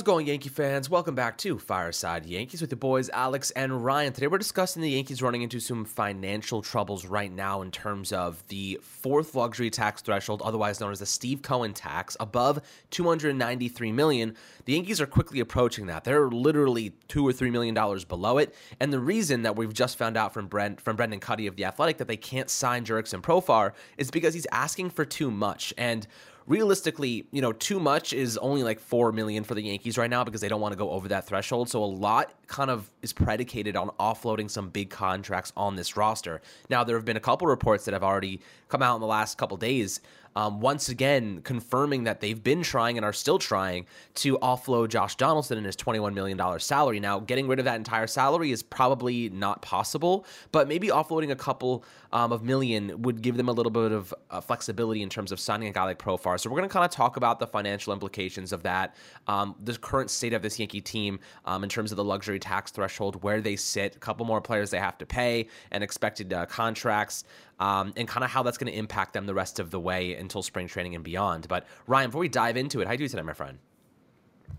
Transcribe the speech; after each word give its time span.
How's 0.00 0.04
it 0.04 0.12
going, 0.12 0.26
Yankee 0.28 0.48
fans? 0.48 0.88
Welcome 0.88 1.14
back 1.14 1.36
to 1.38 1.58
Fireside 1.58 2.24
Yankees 2.24 2.62
with 2.62 2.70
the 2.70 2.76
boys 2.76 3.10
Alex 3.10 3.50
and 3.50 3.84
Ryan. 3.84 4.14
Today 4.14 4.28
we're 4.28 4.38
discussing 4.38 4.80
the 4.80 4.88
Yankees 4.88 5.20
running 5.20 5.42
into 5.42 5.60
some 5.60 5.84
financial 5.84 6.62
troubles 6.62 7.04
right 7.04 7.30
now 7.30 7.60
in 7.60 7.70
terms 7.70 8.10
of 8.10 8.42
the 8.48 8.80
fourth 8.80 9.34
luxury 9.34 9.68
tax 9.68 10.00
threshold, 10.00 10.40
otherwise 10.42 10.80
known 10.80 10.90
as 10.90 11.00
the 11.00 11.04
Steve 11.04 11.42
Cohen 11.42 11.74
tax, 11.74 12.16
above 12.18 12.62
293 12.92 13.92
million. 13.92 14.34
The 14.64 14.72
Yankees 14.72 15.02
are 15.02 15.06
quickly 15.06 15.38
approaching 15.38 15.84
that. 15.88 16.04
They're 16.04 16.28
literally 16.30 16.94
two 17.08 17.26
or 17.28 17.34
three 17.34 17.50
million 17.50 17.74
dollars 17.74 18.06
below 18.06 18.38
it. 18.38 18.54
And 18.80 18.94
the 18.94 19.00
reason 19.00 19.42
that 19.42 19.56
we've 19.56 19.74
just 19.74 19.98
found 19.98 20.16
out 20.16 20.32
from 20.32 20.46
Brent 20.46 20.80
from 20.80 20.96
Brendan 20.96 21.20
Kuty 21.20 21.46
of 21.46 21.56
the 21.56 21.66
Athletic 21.66 21.98
that 21.98 22.08
they 22.08 22.16
can't 22.16 22.48
sign 22.48 22.86
Jurickson 22.86 23.20
Profar 23.20 23.72
is 23.98 24.10
because 24.10 24.32
he's 24.32 24.46
asking 24.50 24.88
for 24.88 25.04
too 25.04 25.30
much. 25.30 25.74
And 25.76 26.06
realistically, 26.46 27.26
you 27.30 27.42
know, 27.42 27.52
too 27.52 27.78
much 27.78 28.12
is 28.12 28.36
only 28.38 28.62
like 28.62 28.80
4 28.80 29.12
million 29.12 29.44
for 29.44 29.54
the 29.54 29.62
Yankees 29.62 29.96
right 29.98 30.10
now 30.10 30.24
because 30.24 30.40
they 30.40 30.48
don't 30.48 30.60
want 30.60 30.72
to 30.72 30.78
go 30.78 30.90
over 30.90 31.08
that 31.08 31.26
threshold. 31.26 31.68
So 31.68 31.82
a 31.82 31.84
lot 31.84 32.32
kind 32.46 32.70
of 32.70 32.90
is 33.02 33.12
predicated 33.12 33.76
on 33.76 33.90
offloading 34.00 34.50
some 34.50 34.70
big 34.70 34.90
contracts 34.90 35.52
on 35.56 35.76
this 35.76 35.96
roster. 35.96 36.42
Now, 36.68 36.84
there 36.84 36.96
have 36.96 37.04
been 37.04 37.16
a 37.16 37.20
couple 37.20 37.46
reports 37.46 37.84
that 37.84 37.94
have 37.94 38.04
already 38.04 38.40
come 38.68 38.82
out 38.82 38.96
in 38.96 39.00
the 39.00 39.06
last 39.06 39.38
couple 39.38 39.56
days 39.56 40.00
um, 40.36 40.60
once 40.60 40.88
again 40.88 41.40
confirming 41.42 42.04
that 42.04 42.20
they've 42.20 42.42
been 42.42 42.62
trying 42.62 42.96
and 42.96 43.04
are 43.04 43.12
still 43.12 43.38
trying 43.38 43.86
to 44.14 44.38
offload 44.38 44.88
Josh 44.88 45.16
Donaldson 45.16 45.56
and 45.56 45.66
his 45.66 45.76
$21 45.76 46.14
million 46.14 46.60
salary. 46.60 47.00
Now, 47.00 47.18
getting 47.20 47.48
rid 47.48 47.58
of 47.58 47.64
that 47.64 47.76
entire 47.76 48.06
salary 48.06 48.52
is 48.52 48.62
probably 48.62 49.28
not 49.30 49.62
possible, 49.62 50.26
but 50.52 50.68
maybe 50.68 50.88
offloading 50.88 51.30
a 51.30 51.36
couple 51.36 51.84
um, 52.12 52.32
of 52.32 52.42
million 52.42 53.02
would 53.02 53.22
give 53.22 53.36
them 53.36 53.48
a 53.48 53.52
little 53.52 53.70
bit 53.70 53.92
of 53.92 54.14
uh, 54.30 54.40
flexibility 54.40 55.02
in 55.02 55.08
terms 55.08 55.32
of 55.32 55.40
signing 55.40 55.68
a 55.68 55.72
guy 55.72 55.84
like 55.84 55.98
Profar. 55.98 56.38
So, 56.38 56.50
we're 56.50 56.56
going 56.56 56.68
to 56.68 56.72
kind 56.72 56.84
of 56.84 56.90
talk 56.90 57.16
about 57.16 57.38
the 57.38 57.46
financial 57.46 57.92
implications 57.92 58.52
of 58.52 58.62
that, 58.62 58.94
um, 59.26 59.54
the 59.62 59.76
current 59.76 60.10
state 60.10 60.32
of 60.32 60.42
this 60.42 60.58
Yankee 60.58 60.80
team 60.80 61.18
um, 61.44 61.62
in 61.62 61.68
terms 61.68 61.92
of 61.92 61.96
the 61.96 62.04
luxury 62.04 62.38
tax 62.38 62.70
threshold, 62.70 63.22
where 63.22 63.40
they 63.40 63.56
sit, 63.56 63.96
a 63.96 63.98
couple 63.98 64.26
more 64.26 64.40
players 64.40 64.70
they 64.70 64.78
have 64.78 64.98
to 64.98 65.06
pay, 65.06 65.48
and 65.70 65.82
expected 65.82 66.32
uh, 66.32 66.46
contracts 66.46 67.24
um, 67.60 67.92
and 67.96 68.08
kind 68.08 68.24
of 68.24 68.30
how 68.30 68.42
that's 68.42 68.58
going 68.58 68.72
to 68.72 68.78
impact 68.78 69.12
them 69.12 69.26
the 69.26 69.34
rest 69.34 69.60
of 69.60 69.70
the 69.70 69.78
way 69.78 70.14
until 70.14 70.42
spring 70.42 70.66
training 70.66 70.94
and 70.94 71.04
beyond. 71.04 71.46
But 71.46 71.66
Ryan, 71.86 72.08
before 72.08 72.22
we 72.22 72.28
dive 72.28 72.56
into 72.56 72.80
it, 72.80 72.86
how 72.86 72.94
you 72.94 73.06
today, 73.06 73.22
my 73.22 73.34
friend? 73.34 73.58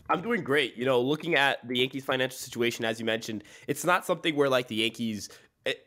I'm 0.09 0.21
doing 0.21 0.43
great. 0.43 0.77
You 0.77 0.85
know, 0.85 1.01
looking 1.01 1.35
at 1.35 1.65
the 1.67 1.79
Yankees' 1.79 2.03
financial 2.03 2.37
situation, 2.37 2.85
as 2.85 2.99
you 2.99 3.05
mentioned, 3.05 3.43
it's 3.67 3.85
not 3.85 4.05
something 4.05 4.35
where 4.35 4.49
like 4.49 4.67
the 4.67 4.75
Yankees 4.75 5.29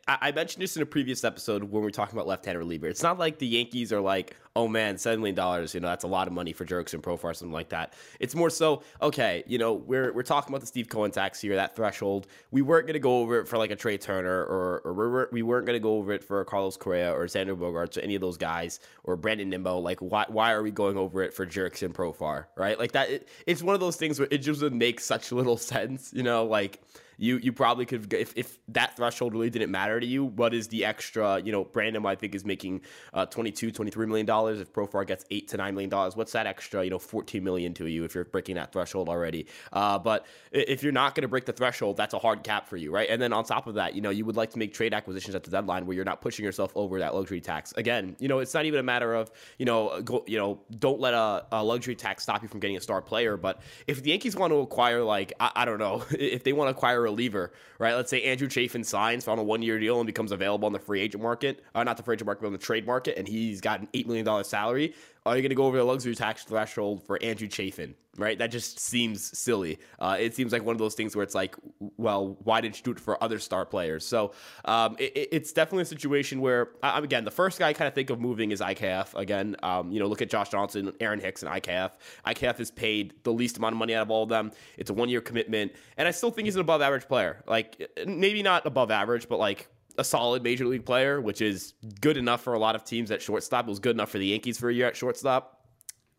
I 0.07 0.31
mentioned 0.31 0.63
this 0.63 0.77
in 0.77 0.83
a 0.83 0.87
previous 0.87 1.25
episode 1.25 1.65
when 1.65 1.73
we 1.73 1.81
were 1.81 1.91
talking 1.91 2.15
about 2.15 2.29
left-handed 2.29 2.61
reliever. 2.61 2.87
It's 2.87 3.03
not 3.03 3.19
like 3.19 3.39
the 3.39 3.47
Yankees 3.47 3.93
are 3.93 4.01
like, 4.01 4.37
oh 4.55 4.69
man, 4.69 4.99
seven 4.99 5.19
million 5.19 5.35
dollars, 5.35 5.75
you 5.75 5.81
know, 5.81 5.89
that's 5.89 6.05
a 6.05 6.09
lot 6.09 6.29
of 6.29 6.33
money 6.33 6.53
for 6.53 6.65
Jurickson 6.65 7.01
Profar, 7.01 7.35
something 7.35 7.53
like 7.53 7.71
that. 7.71 7.95
It's 8.21 8.37
more 8.37 8.51
so, 8.51 8.83
okay, 9.03 9.43
you 9.49 9.59
know, 9.59 9.73
we're 9.73 10.13
we're 10.13 10.23
talking 10.23 10.53
about 10.53 10.61
the 10.61 10.69
Steve 10.69 10.89
Cohen 10.89 11.11
tax 11.11 11.41
here, 11.41 11.57
that 11.57 11.75
threshold. 11.75 12.29
We 12.53 12.63
weren't 12.63 12.87
gonna 12.87 13.01
go 13.01 13.19
over 13.19 13.41
it 13.41 13.49
for 13.49 13.59
like 13.59 13.73
a 13.73 13.77
Trea 13.77 13.99
Turner, 13.99 14.43
or 14.45 14.81
or 14.85 14.93
we 14.93 15.09
weren't, 15.09 15.33
we 15.33 15.43
weren't 15.43 15.67
gonna 15.67 15.81
go 15.81 15.97
over 15.97 16.13
it 16.13 16.23
for 16.23 16.45
Carlos 16.45 16.77
Correa 16.77 17.13
or 17.13 17.25
Xander 17.25 17.57
Bogaerts 17.57 17.97
or 17.97 18.01
any 18.01 18.15
of 18.15 18.21
those 18.21 18.37
guys 18.37 18.79
or 19.03 19.17
Brandon 19.17 19.51
Nimmo. 19.51 19.79
Like, 19.79 19.99
why 19.99 20.25
why 20.29 20.53
are 20.53 20.63
we 20.63 20.71
going 20.71 20.97
over 20.97 21.21
it 21.23 21.35
for 21.35 21.45
Jurickson 21.47 21.93
Profar, 21.93 22.45
right? 22.57 22.79
Like 22.79 22.93
that. 22.93 23.11
It, 23.11 23.29
it's 23.47 23.63
one 23.63 23.75
of 23.75 23.81
those 23.81 23.97
things 23.97 24.21
where 24.21 24.29
it 24.31 24.39
just 24.39 24.63
would 24.63 24.75
make 24.75 25.01
such 25.01 25.33
little 25.33 25.57
sense, 25.57 26.13
you 26.15 26.23
know, 26.23 26.45
like 26.45 26.81
you 27.19 27.39
you 27.39 27.53
probably 27.53 27.87
could 27.87 28.13
if, 28.13 28.33
if 28.37 28.59
that 28.69 28.97
threshold 28.97 29.33
really 29.33 29.51
didn't 29.51 29.71
matter 29.71 30.01
to 30.01 30.07
you 30.07 30.25
what 30.25 30.55
is 30.55 30.69
the 30.69 30.85
extra 30.85 31.41
you 31.41 31.53
know 31.53 31.65
brandon 31.65 32.05
i 32.07 32.15
think 32.15 32.35
is 32.35 32.45
making 32.45 32.81
uh 33.13 33.27
22 33.27 33.71
23 33.71 34.07
million 34.07 34.27
dollars 34.27 34.61
if 34.61 34.73
profar 34.73 35.07
gets 35.07 35.25
8 35.31 35.49
to 35.49 35.57
9 35.57 35.75
million 35.75 35.91
dollars 35.91 36.17
what's 36.17 36.33
that 36.33 36.47
extra 36.47 36.85
you 36.85 36.91
know 36.91 36.99
14 36.99 37.43
million 37.43 37.75
to 37.75 37.87
you 37.87 38.05
if 38.05 38.15
you're 38.15 38.25
breaking 38.25 38.57
that 38.57 38.73
threshold 38.73 39.09
already? 39.09 39.47
Uh, 39.73 39.99
but 39.99 40.27
if 40.53 40.83
you're 40.83 40.93
not 40.93 41.15
going 41.15 41.23
to 41.23 41.29
break 41.29 41.45
the 41.45 41.53
threshold 41.53 41.97
that's 41.97 42.15
a 42.15 42.19
hard 42.19 42.43
cap 42.43 42.69
for 42.69 42.77
you 42.77 42.91
right? 42.91 43.09
And 43.09 43.21
then 43.21 43.33
on 43.33 43.45
top 43.45 43.67
of 43.67 43.75
that 43.75 43.95
you 43.95 44.01
know 44.01 44.11
you 44.11 44.25
would 44.25 44.37
like 44.37 44.51
to 44.51 44.59
make 44.59 44.75
trade 44.75 44.95
acquisitions 44.95 45.35
at 45.35 45.45
the 45.45 45.51
deadline 45.51 45.87
where 45.87 45.95
you're 45.95 46.05
not 46.05 46.21
pushing 46.21 46.45
yourself 46.45 46.73
over 46.75 46.99
that 46.99 47.15
luxury 47.15 47.41
tax. 47.41 47.73
Again 47.77 48.17
you 48.19 48.29
know 48.29 48.39
it's 48.39 48.55
not 48.55 48.65
even 48.65 48.81
a 48.81 48.83
matter 48.83 49.15
of 49.15 49.31
you 49.59 49.67
know 49.67 50.01
go, 50.03 50.25
you 50.27 50.39
know 50.39 50.61
don't 50.79 51.01
let 51.01 51.15
a, 51.15 51.45
a 51.53 51.65
luxury 51.65 51.95
tax 51.95 52.23
stop 52.23 52.43
you 52.43 52.49
from 52.49 52.61
getting 52.61 52.77
a 52.77 52.81
star 52.81 53.03
player 53.03 53.37
but 53.37 53.61
if 53.87 54.03
the 54.03 54.11
yankees 54.11 54.37
want 54.37 54.53
to 54.53 54.59
acquire 54.59 55.03
like 55.03 55.33
I, 55.41 55.51
I 55.57 55.65
don't 55.65 55.79
know 55.79 56.05
if 56.11 56.45
they 56.45 56.53
want 56.53 56.69
to 56.69 56.77
acquire 56.77 57.04
reliever, 57.05 57.53
right? 57.79 57.95
Let's 57.95 58.11
say 58.11 58.23
Andrew 58.23 58.49
Chafin 58.49 58.85
signs 58.85 59.29
on 59.29 59.39
a 59.39 59.43
one 59.43 59.63
year 59.63 59.79
deal 59.79 60.01
and 60.01 60.07
becomes 60.07 60.33
available 60.33 60.67
on 60.67 60.73
the 60.73 60.79
free 60.79 61.01
agent 61.01 61.23
market, 61.23 61.63
uh, 61.75 61.85
not 61.85 61.97
the 61.97 62.03
free 62.03 62.15
agent 62.15 62.27
market, 62.27 62.41
but 62.43 62.49
on 62.49 62.53
the 62.53 62.59
trade 62.59 62.87
market, 62.87 63.17
and 63.17 63.29
he's 63.29 63.61
got 63.61 63.81
an 63.81 63.89
$8 63.95 64.07
million 64.07 64.45
salary. 64.45 64.95
Are 65.27 65.37
you 65.37 65.43
going 65.43 65.51
to 65.51 65.57
go 65.57 65.65
over 65.65 65.79
the 65.79 65.85
luxury 65.85 66.15
tax 66.15 66.45
threshold 66.45 67.03
for 67.07 67.23
Andrew 67.23 67.49
Chafin? 67.49 67.95
Right, 68.17 68.39
that 68.39 68.53
just 68.53 68.79
seems 68.79 69.37
silly. 69.37 69.81
Uh, 69.99 70.17
it 70.21 70.37
seems 70.37 70.53
like 70.53 70.63
one 70.63 70.75
of 70.75 70.79
those 70.79 70.95
things 70.95 71.17
where 71.17 71.25
it's 71.25 71.35
like, 71.35 71.57
well, 71.97 72.37
why 72.45 72.61
didn't 72.61 72.77
you 72.79 72.85
do 72.85 72.91
it 72.93 73.01
for 73.01 73.21
other 73.25 73.41
star 73.41 73.67
players? 73.67 74.07
So 74.07 74.33
um, 74.67 74.95
it, 75.01 75.31
it's 75.33 75.53
definitely 75.53 75.83
a 75.83 75.87
situation 75.87 76.41
where, 76.41 76.69
again, 76.83 77.25
the 77.25 77.33
first 77.33 77.59
guy 77.59 77.71
I 77.71 77.73
kind 77.73 77.89
of 77.89 77.95
think 77.95 78.11
of 78.11 78.21
moving 78.21 78.53
is 78.53 78.61
IKF. 78.61 79.19
Again, 79.19 79.57
um, 79.65 79.91
you 79.91 79.99
know, 79.99 80.07
look 80.07 80.23
at 80.23 80.31
Josh 80.31 80.51
Johnson, 80.51 80.93
Aaron 81.01 81.19
Hicks, 81.19 81.43
and 81.43 81.51
IKF. 81.51 81.91
IKF 82.27 82.61
is 82.61 82.71
paid 82.71 83.15
the 83.25 83.33
least 83.33 83.57
amount 83.57 83.73
of 83.73 83.79
money 83.79 83.95
out 83.95 84.03
of 84.03 84.11
all 84.13 84.23
of 84.23 84.29
them. 84.29 84.53
It's 84.77 84.91
a 84.91 84.95
one 84.95 85.09
year 85.09 85.21
commitment, 85.21 85.73
and 85.97 86.07
I 86.07 86.13
still 86.13 86.31
think 86.31 86.45
he's 86.47 86.55
an 86.55 86.61
above 86.61 86.83
average 86.83 87.09
player. 87.09 87.43
Like 87.49 87.91
maybe 88.07 88.45
not 88.45 88.65
above 88.65 88.93
average, 88.93 89.29
but 89.29 89.41
like 89.41 89.69
a 89.99 90.05
solid 90.05 90.43
major 90.43 90.67
league 90.67 90.85
player, 90.85 91.21
which 91.21 91.41
is 91.41 91.75
good 92.01 92.17
enough 92.17 92.43
for 92.43 92.55
a 92.55 92.59
lot 92.59 92.75
of 92.75 92.85
teams 92.85 93.11
at 93.11 93.23
shortstop. 93.23 93.67
It 93.67 93.71
was 93.71 93.79
good 93.79 93.97
enough 93.97 94.11
for 94.11 94.19
the 94.19 94.27
Yankees 94.27 94.59
for 94.59 94.69
a 94.69 94.75
year 94.75 94.87
at 94.87 94.97
shortstop. 94.97 95.61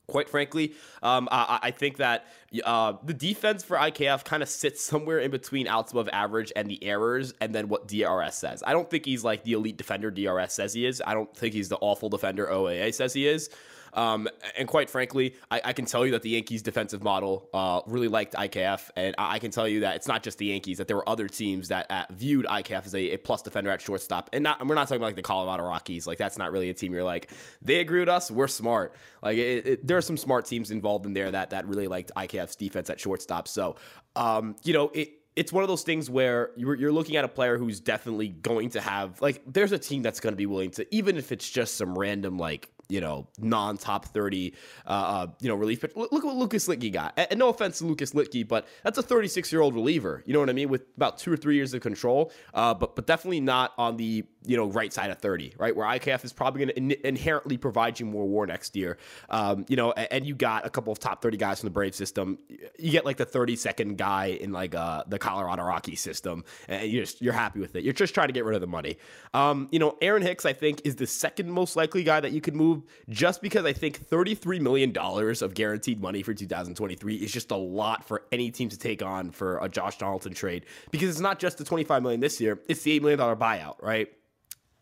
Quite 0.07 0.29
frankly, 0.29 0.75
um, 1.01 1.27
I, 1.31 1.59
I, 1.63 1.71
think 1.71 1.97
that 1.97 2.27
uh, 2.63 2.93
the 3.03 3.13
defense 3.13 3.63
for 3.63 3.75
IKF 3.75 4.23
kind 4.23 4.43
of 4.43 4.49
sits 4.49 4.83
somewhere 4.83 5.17
in 5.17 5.31
between 5.31 5.67
outs 5.67 5.93
above 5.93 6.07
average 6.13 6.53
and 6.55 6.69
the 6.69 6.83
errors, 6.83 7.33
and 7.41 7.55
then 7.55 7.69
what 7.69 7.87
DRS 7.87 8.35
says. 8.35 8.61
I 8.67 8.73
don't 8.73 8.87
think 8.87 9.03
he's 9.03 9.23
like 9.23 9.43
the 9.43 9.53
elite 9.53 9.77
defender 9.77 10.11
DRS 10.11 10.53
says 10.53 10.73
he 10.73 10.85
is. 10.85 11.01
I 11.07 11.15
don't 11.15 11.35
think 11.35 11.55
he's 11.55 11.69
the 11.69 11.77
awful 11.77 12.09
defender 12.09 12.45
OAA 12.45 12.93
says 12.93 13.13
he 13.13 13.27
is. 13.27 13.49
Um, 13.95 14.27
and 14.57 14.67
quite 14.67 14.89
frankly, 14.89 15.35
I, 15.49 15.61
I, 15.65 15.73
can 15.73 15.85
tell 15.85 16.05
you 16.05 16.11
that 16.11 16.21
the 16.21 16.31
Yankees 16.31 16.61
defensive 16.61 17.01
model 17.01 17.49
uh, 17.53 17.79
really 17.87 18.09
liked 18.09 18.33
IKF, 18.33 18.89
and 18.97 19.15
I, 19.17 19.39
can 19.39 19.51
tell 19.51 19.67
you 19.67 19.79
that 19.79 19.95
it's 19.95 20.07
not 20.07 20.21
just 20.21 20.37
the 20.37 20.47
Yankees; 20.47 20.77
that 20.79 20.87
there 20.87 20.97
were 20.97 21.07
other 21.07 21.29
teams 21.29 21.69
that 21.69 21.89
uh, 21.89 22.03
viewed 22.11 22.45
IKF 22.45 22.85
as 22.85 22.93
a, 22.93 23.11
a, 23.11 23.17
plus 23.17 23.41
defender 23.41 23.69
at 23.69 23.81
shortstop. 23.81 24.29
And 24.33 24.43
not, 24.43 24.65
we're 24.67 24.75
not 24.75 24.89
talking 24.89 24.97
about 24.97 25.07
like 25.07 25.15
the 25.15 25.21
Colorado 25.21 25.63
Rockies; 25.63 26.05
like 26.05 26.17
that's 26.17 26.37
not 26.37 26.51
really 26.51 26.69
a 26.69 26.73
team 26.73 26.93
you're 26.93 27.03
like 27.05 27.31
they 27.61 27.79
agree 27.79 28.01
with 28.01 28.09
us. 28.09 28.29
We're 28.29 28.49
smart. 28.49 28.93
Like 29.23 29.37
it, 29.37 29.65
it, 29.65 29.87
there 29.87 29.95
are 29.95 30.01
some 30.01 30.17
smart 30.17 30.45
teams 30.45 30.71
involved 30.71 31.05
in 31.05 31.13
there 31.13 31.31
that 31.31 31.51
that 31.51 31.65
really 31.65 31.87
liked 31.87 32.11
IKF's 32.17 32.57
defense 32.57 32.89
at 32.89 32.99
shortstop. 32.99 33.47
So, 33.47 33.77
um, 34.17 34.57
you 34.63 34.73
know 34.73 34.91
it 34.93 35.21
it's 35.35 35.51
one 35.51 35.63
of 35.63 35.67
those 35.67 35.83
things 35.83 36.09
where 36.09 36.51
you're, 36.55 36.75
you're 36.75 36.91
looking 36.91 37.17
at 37.17 37.25
a 37.25 37.27
player 37.27 37.57
who's 37.57 37.81
definitely 37.81 38.29
going 38.29 38.69
to 38.69 38.81
have 38.81 39.21
like 39.21 39.41
there's 39.45 39.71
a 39.71 39.79
team 39.79 40.01
that's 40.01 40.19
going 40.19 40.33
to 40.33 40.37
be 40.37 40.45
willing 40.45 40.71
to 40.71 40.95
even 40.95 41.17
if 41.17 41.31
it's 41.31 41.49
just 41.49 41.75
some 41.75 41.97
random 41.97 42.37
like 42.37 42.71
you 42.89 43.01
know, 43.01 43.27
non-top 43.39 44.05
30, 44.05 44.53
uh, 44.85 44.89
uh, 44.89 45.27
you 45.39 45.49
know, 45.49 45.55
relief. 45.55 45.81
But 45.81 45.95
look, 45.95 46.11
what 46.11 46.35
Lucas 46.35 46.67
Luetge 46.67 46.91
got. 46.91 47.13
And 47.17 47.39
no 47.39 47.49
offense 47.49 47.79
to 47.79 47.85
Lucas 47.85 48.11
Luetge, 48.13 48.47
but 48.47 48.67
that's 48.83 48.97
a 48.97 49.03
36-year-old 49.03 49.73
reliever. 49.75 50.23
You 50.25 50.33
know 50.33 50.39
what 50.39 50.49
I 50.49 50.53
mean? 50.53 50.69
With 50.69 50.83
about 50.95 51.17
two 51.17 51.31
or 51.31 51.37
three 51.37 51.55
years 51.55 51.73
of 51.73 51.81
control, 51.81 52.31
uh, 52.53 52.73
but 52.73 52.95
but 52.95 53.07
definitely 53.07 53.41
not 53.41 53.73
on 53.77 53.97
the 53.97 54.23
you 54.45 54.57
know 54.57 54.65
right 54.67 54.91
side 54.91 55.09
of 55.09 55.17
30, 55.19 55.53
right? 55.57 55.75
Where 55.75 55.85
IKF 55.87 56.23
is 56.23 56.33
probably 56.33 56.65
going 56.65 56.89
to 56.89 57.07
inherently 57.07 57.57
provide 57.57 57.99
you 57.99 58.05
more 58.05 58.27
WAR 58.27 58.45
next 58.45 58.75
year. 58.75 58.97
Um, 59.29 59.65
you 59.67 59.75
know, 59.75 59.91
and, 59.91 60.07
and, 60.11 60.25
you 60.25 60.33
got 60.33 60.65
a 60.65 60.69
couple 60.69 60.91
of 60.91 60.97
top 60.97 61.21
30 61.21 61.37
guys 61.37 61.59
from 61.59 61.67
the 61.67 61.71
Brave 61.71 61.93
system. 61.93 62.39
You 62.79 62.91
get 62.91 63.05
like 63.05 63.17
the 63.17 63.25
32nd 63.25 63.95
guy 63.97 64.27
in 64.27 64.51
like 64.51 64.73
uh, 64.73 65.03
the 65.07 65.19
Colorado 65.19 65.63
Rockies 65.63 66.01
system, 66.01 66.43
and 66.67 66.89
you're 66.89 67.03
just, 67.03 67.21
you're 67.21 67.33
happy 67.33 67.59
with 67.59 67.75
it. 67.75 67.83
You're 67.83 67.93
just 67.93 68.13
trying 68.13 68.27
to 68.27 68.33
get 68.33 68.43
rid 68.43 68.55
of 68.55 68.61
the 68.61 68.67
money. 68.67 68.97
Um, 69.33 69.67
you 69.71 69.79
know, 69.79 69.97
Aaron 70.01 70.23
Hicks, 70.23 70.45
I 70.45 70.53
think, 70.53 70.81
is 70.83 70.95
the 70.95 71.07
second 71.07 71.51
most 71.51 71.75
likely 71.75 72.03
guy 72.03 72.19
that 72.19 72.31
you 72.31 72.41
could 72.41 72.55
move 72.55 72.74
just 73.09 73.41
because 73.41 73.65
I 73.65 73.73
think 73.73 74.07
$33 74.07 74.61
million 74.61 74.95
of 74.97 75.53
guaranteed 75.53 76.01
money 76.01 76.23
for 76.23 76.33
2023 76.33 77.15
is 77.15 77.31
just 77.31 77.51
a 77.51 77.55
lot 77.55 78.03
for 78.07 78.23
any 78.31 78.51
team 78.51 78.69
to 78.69 78.77
take 78.77 79.03
on 79.03 79.31
for 79.31 79.57
a 79.59 79.69
Josh 79.69 79.97
Donaldson 79.97 80.33
trade 80.33 80.65
because 80.91 81.09
it's 81.09 81.19
not 81.19 81.39
just 81.39 81.57
the 81.57 81.65
25 81.65 82.01
million 82.03 82.19
this 82.19 82.39
year, 82.39 82.59
it's 82.67 82.83
the 82.83 82.99
$8 82.99 83.01
million 83.01 83.19
buyout, 83.19 83.81
right? 83.81 84.09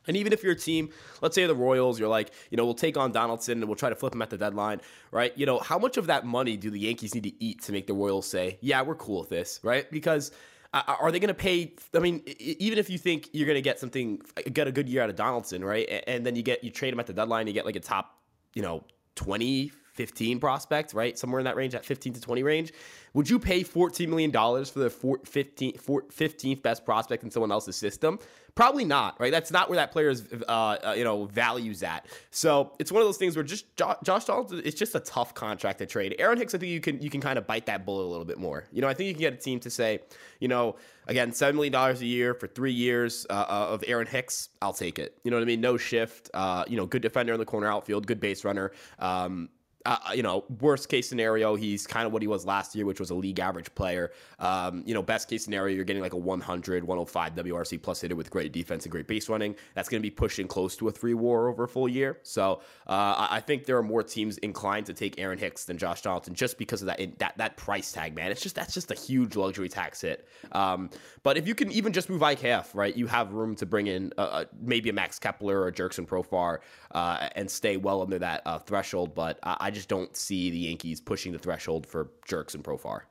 And 0.08 0.18
even 0.18 0.34
if 0.34 0.44
you're 0.44 0.54
a 0.54 0.58
team, 0.58 0.90
let's 1.22 1.36
say 1.36 1.46
the 1.46 1.56
Royals, 1.56 2.00
you're 2.00 2.10
like, 2.10 2.32
you 2.50 2.58
know, 2.58 2.66
we'll 2.66 2.74
take 2.74 2.98
on 2.98 3.12
Donaldson 3.12 3.60
and 3.60 3.68
we'll 3.68 3.76
try 3.76 3.90
to 3.90 3.96
flip 3.96 4.14
him 4.14 4.22
at 4.22 4.30
the 4.30 4.38
deadline, 4.38 4.82
right? 5.12 5.32
You 5.38 5.46
know, 5.46 5.60
how 5.60 5.80
much 5.80 5.98
of 5.98 6.08
that 6.08 6.26
money 6.26 6.58
do 6.58 6.70
the 6.70 6.80
Yankees 6.80 7.16
need 7.16 7.24
to 7.24 7.44
eat 7.44 7.62
to 7.64 7.72
make 7.72 7.88
the 7.88 7.94
Royals 7.94 8.28
say, 8.28 8.58
yeah, 8.62 8.82
we're 8.82 8.96
cool 8.96 9.22
with 9.22 9.30
this, 9.30 9.60
right? 9.64 9.90
Because 9.92 10.32
are 10.74 11.12
they 11.12 11.20
going 11.20 11.28
to 11.28 11.34
pay? 11.34 11.74
I 11.94 12.00
mean, 12.00 12.24
even 12.40 12.80
if 12.80 12.90
you 12.90 12.98
think 12.98 13.30
you're 13.32 13.46
going 13.46 13.58
to 13.58 13.62
get 13.62 13.80
something, 13.80 14.22
uh, 14.38 14.42
get 14.52 14.68
a 14.68 14.72
good 14.72 14.90
year 14.90 15.04
out 15.04 15.10
of 15.10 15.16
Donaldson, 15.16 15.64
right? 15.64 16.04
And 16.08 16.26
then 16.26 16.36
you 16.36 16.42
get 16.42 16.64
you 16.64 16.72
trade 16.72 16.94
him 16.94 17.00
at 17.00 17.06
the 17.06 17.14
deadline, 17.14 17.48
you 17.48 17.54
get 17.54 17.66
like 17.66 17.76
a 17.76 17.80
top, 17.80 18.18
you 18.54 18.62
know, 18.62 18.84
20 19.16 19.72
15 19.94 20.40
prospect, 20.40 20.94
right? 20.94 21.18
Somewhere 21.18 21.40
in 21.40 21.46
that 21.46 21.56
range, 21.56 21.76
at 21.76 21.86
15 21.86 22.14
to 22.14 22.22
20 22.22 22.44
range. 22.44 22.74
Would 23.14 23.30
you 23.30 23.38
pay 23.38 23.64
$14 23.64 24.08
million 24.08 24.32
for 24.32 24.80
the 24.80 24.90
15th, 24.90 25.80
15th 25.82 26.62
best 26.64 26.84
prospect 26.84 27.24
in 27.24 27.30
someone 27.30 27.52
else's 27.52 27.76
system? 27.76 28.18
Probably 28.56 28.86
not, 28.86 29.20
right? 29.20 29.32
That's 29.32 29.52
not 29.52 29.70
where 29.70 29.78
that 29.78 29.92
player's, 29.92 30.24
uh, 30.48 30.52
uh, 30.52 30.94
you 30.96 31.04
know, 31.04 31.26
values 31.26 31.82
at. 31.82 32.06
So 32.30 32.74
it's 32.80 32.92
one 32.92 33.02
of 33.02 33.08
those 33.08 33.18
things 33.18 33.36
where 33.36 33.44
just 33.44 33.76
jo- 33.76 33.96
Josh 34.04 34.26
Donaldson, 34.26 34.62
it's 34.64 34.78
just 34.78 34.94
a 34.94 35.00
tough 35.00 35.34
contract 35.34 35.80
to 35.80 35.88
trade. 35.88 36.16
Aaron 36.20 36.38
Hicks, 36.38 36.54
I 36.54 36.60
think 36.60 36.72
you 36.72 36.80
can 36.80 37.02
you 37.02 37.10
can 37.10 37.20
kind 37.20 37.40
of 37.40 37.48
bite 37.48 37.66
that 37.66 37.84
bullet 37.84 38.04
a 38.04 38.10
little 38.12 38.26
bit 38.26 38.38
more. 38.38 38.66
You 38.72 38.82
know, 38.82 38.88
I 38.88 38.94
think 38.94 39.08
you 39.08 39.14
can 39.14 39.22
get 39.22 39.34
a 39.34 39.38
team 39.38 39.60
to 39.62 39.72
say, 39.72 40.02
you 40.40 40.48
know, 40.48 40.76
again, 41.08 41.32
seven 41.32 41.56
million 41.56 41.74
dollars 41.74 42.02
a 42.02 42.06
year 42.06 42.36
for 42.36 42.46
three 42.46 42.74
years 42.74 43.26
uh, 43.30 43.34
uh, 43.34 43.68
of 43.72 43.84
Aaron 43.88 44.06
Hicks, 44.06 44.50
I'll 44.62 44.74
take 44.74 45.00
it. 45.00 45.18
You 45.24 45.32
know 45.32 45.38
what 45.38 45.44
I 45.44 45.46
mean? 45.46 45.62
No 45.62 45.78
shift. 45.78 46.30
Uh, 46.34 46.64
you 46.68 46.78
know, 46.78 46.86
good 46.86 47.02
defender 47.02 47.34
in 47.34 47.40
the 47.40 47.46
corner 47.46 47.68
outfield, 47.68 48.06
good 48.06 48.20
base 48.20 48.44
runner. 48.44 48.72
Um, 49.00 49.50
uh, 49.86 49.98
you 50.14 50.24
know, 50.24 50.46
worst 50.62 50.88
case 50.88 51.10
scenario, 51.10 51.56
he's 51.56 51.86
kind 51.86 52.08
of 52.08 52.14
what 52.14 52.22
he 52.22 52.28
was 52.28 52.46
last 52.46 52.76
year, 52.76 52.86
which 52.86 53.00
was 53.00 53.10
a 53.10 53.16
league 53.16 53.40
average 53.40 53.74
player. 53.76 54.12
Um, 54.40 54.84
you 54.86 54.94
know, 54.94 55.02
best 55.02 55.30
case 55.30 55.44
scenario, 55.44 55.76
you're 55.76 55.84
getting 55.84 56.02
like 56.02 56.14
a 56.14 56.18
100, 56.18 56.84
105 56.84 57.36
WRC 57.36 57.82
plus 57.82 58.02
hitter 58.02 58.16
with 58.16 58.30
great 58.30 58.54
defense 58.54 58.86
and 58.86 58.92
great 58.92 59.08
base 59.08 59.28
running. 59.28 59.56
That's 59.74 59.90
going 59.90 60.02
to 60.02 60.06
be 60.06 60.12
pushing 60.12 60.48
close 60.48 60.78
to 60.78 60.88
a 60.88 60.92
three 60.92 61.14
war 61.14 61.50
over 61.50 61.66
a 61.66 61.68
full 61.68 61.90
year. 61.90 62.20
So 62.24 62.62
uh, 62.88 63.28
I 63.30 63.42
think 63.42 63.66
there 63.66 63.78
are 63.78 63.84
more 63.84 64.04
teams 64.04 64.38
inclined 64.40 64.86
to 64.86 64.94
take 64.94 65.20
Aaron 65.20 65.38
Hicks 65.38 65.66
than 65.66 65.78
Josh 65.78 66.02
Donaldson 66.02 66.34
just 66.34 66.58
because 66.58 66.82
of 66.82 66.88
that 66.88 67.20
that 67.20 67.38
that 67.38 67.58
price 67.58 67.92
tag, 67.92 68.16
man. 68.16 68.32
It's 68.32 68.42
just 68.42 68.56
that's 68.56 68.74
just 68.74 68.92
a 68.92 68.96
huge 68.96 69.36
luxury 69.36 69.70
tax 69.70 70.02
hit. 70.02 70.28
Um, 70.54 70.90
but 71.24 71.38
if 71.38 71.48
you 71.48 71.56
can 71.56 71.72
even 71.72 71.92
just 71.92 72.10
move 72.10 72.22
IKF, 72.22 72.74
right, 72.74 72.96
you 72.96 73.08
have 73.08 73.34
room 73.34 73.56
to 73.58 73.66
bring 73.66 73.88
in 73.88 74.14
uh, 74.18 74.22
uh, 74.22 74.46
maybe 74.62 74.90
a 74.90 74.94
Max 74.94 75.20
Kepler 75.20 75.60
or 75.62 75.68
a 75.68 75.72
Jurickson 75.74 76.08
Profar 76.08 76.60
uh, 76.92 77.30
and 77.36 77.50
stay 77.50 77.78
well 77.78 78.02
under 78.02 78.20
that 78.20 78.42
uh, 78.46 78.60
threshold. 78.60 79.14
But 79.14 79.40
I 79.44 79.73
just 79.74 79.90
don't 79.90 80.16
see 80.16 80.50
the 80.50 80.58
Yankees 80.58 81.02
pushing 81.02 81.34
the 81.34 81.40
threshold 81.40 81.86
for 81.86 82.12
Jurickson 82.28 82.62
Profar. 82.62 83.02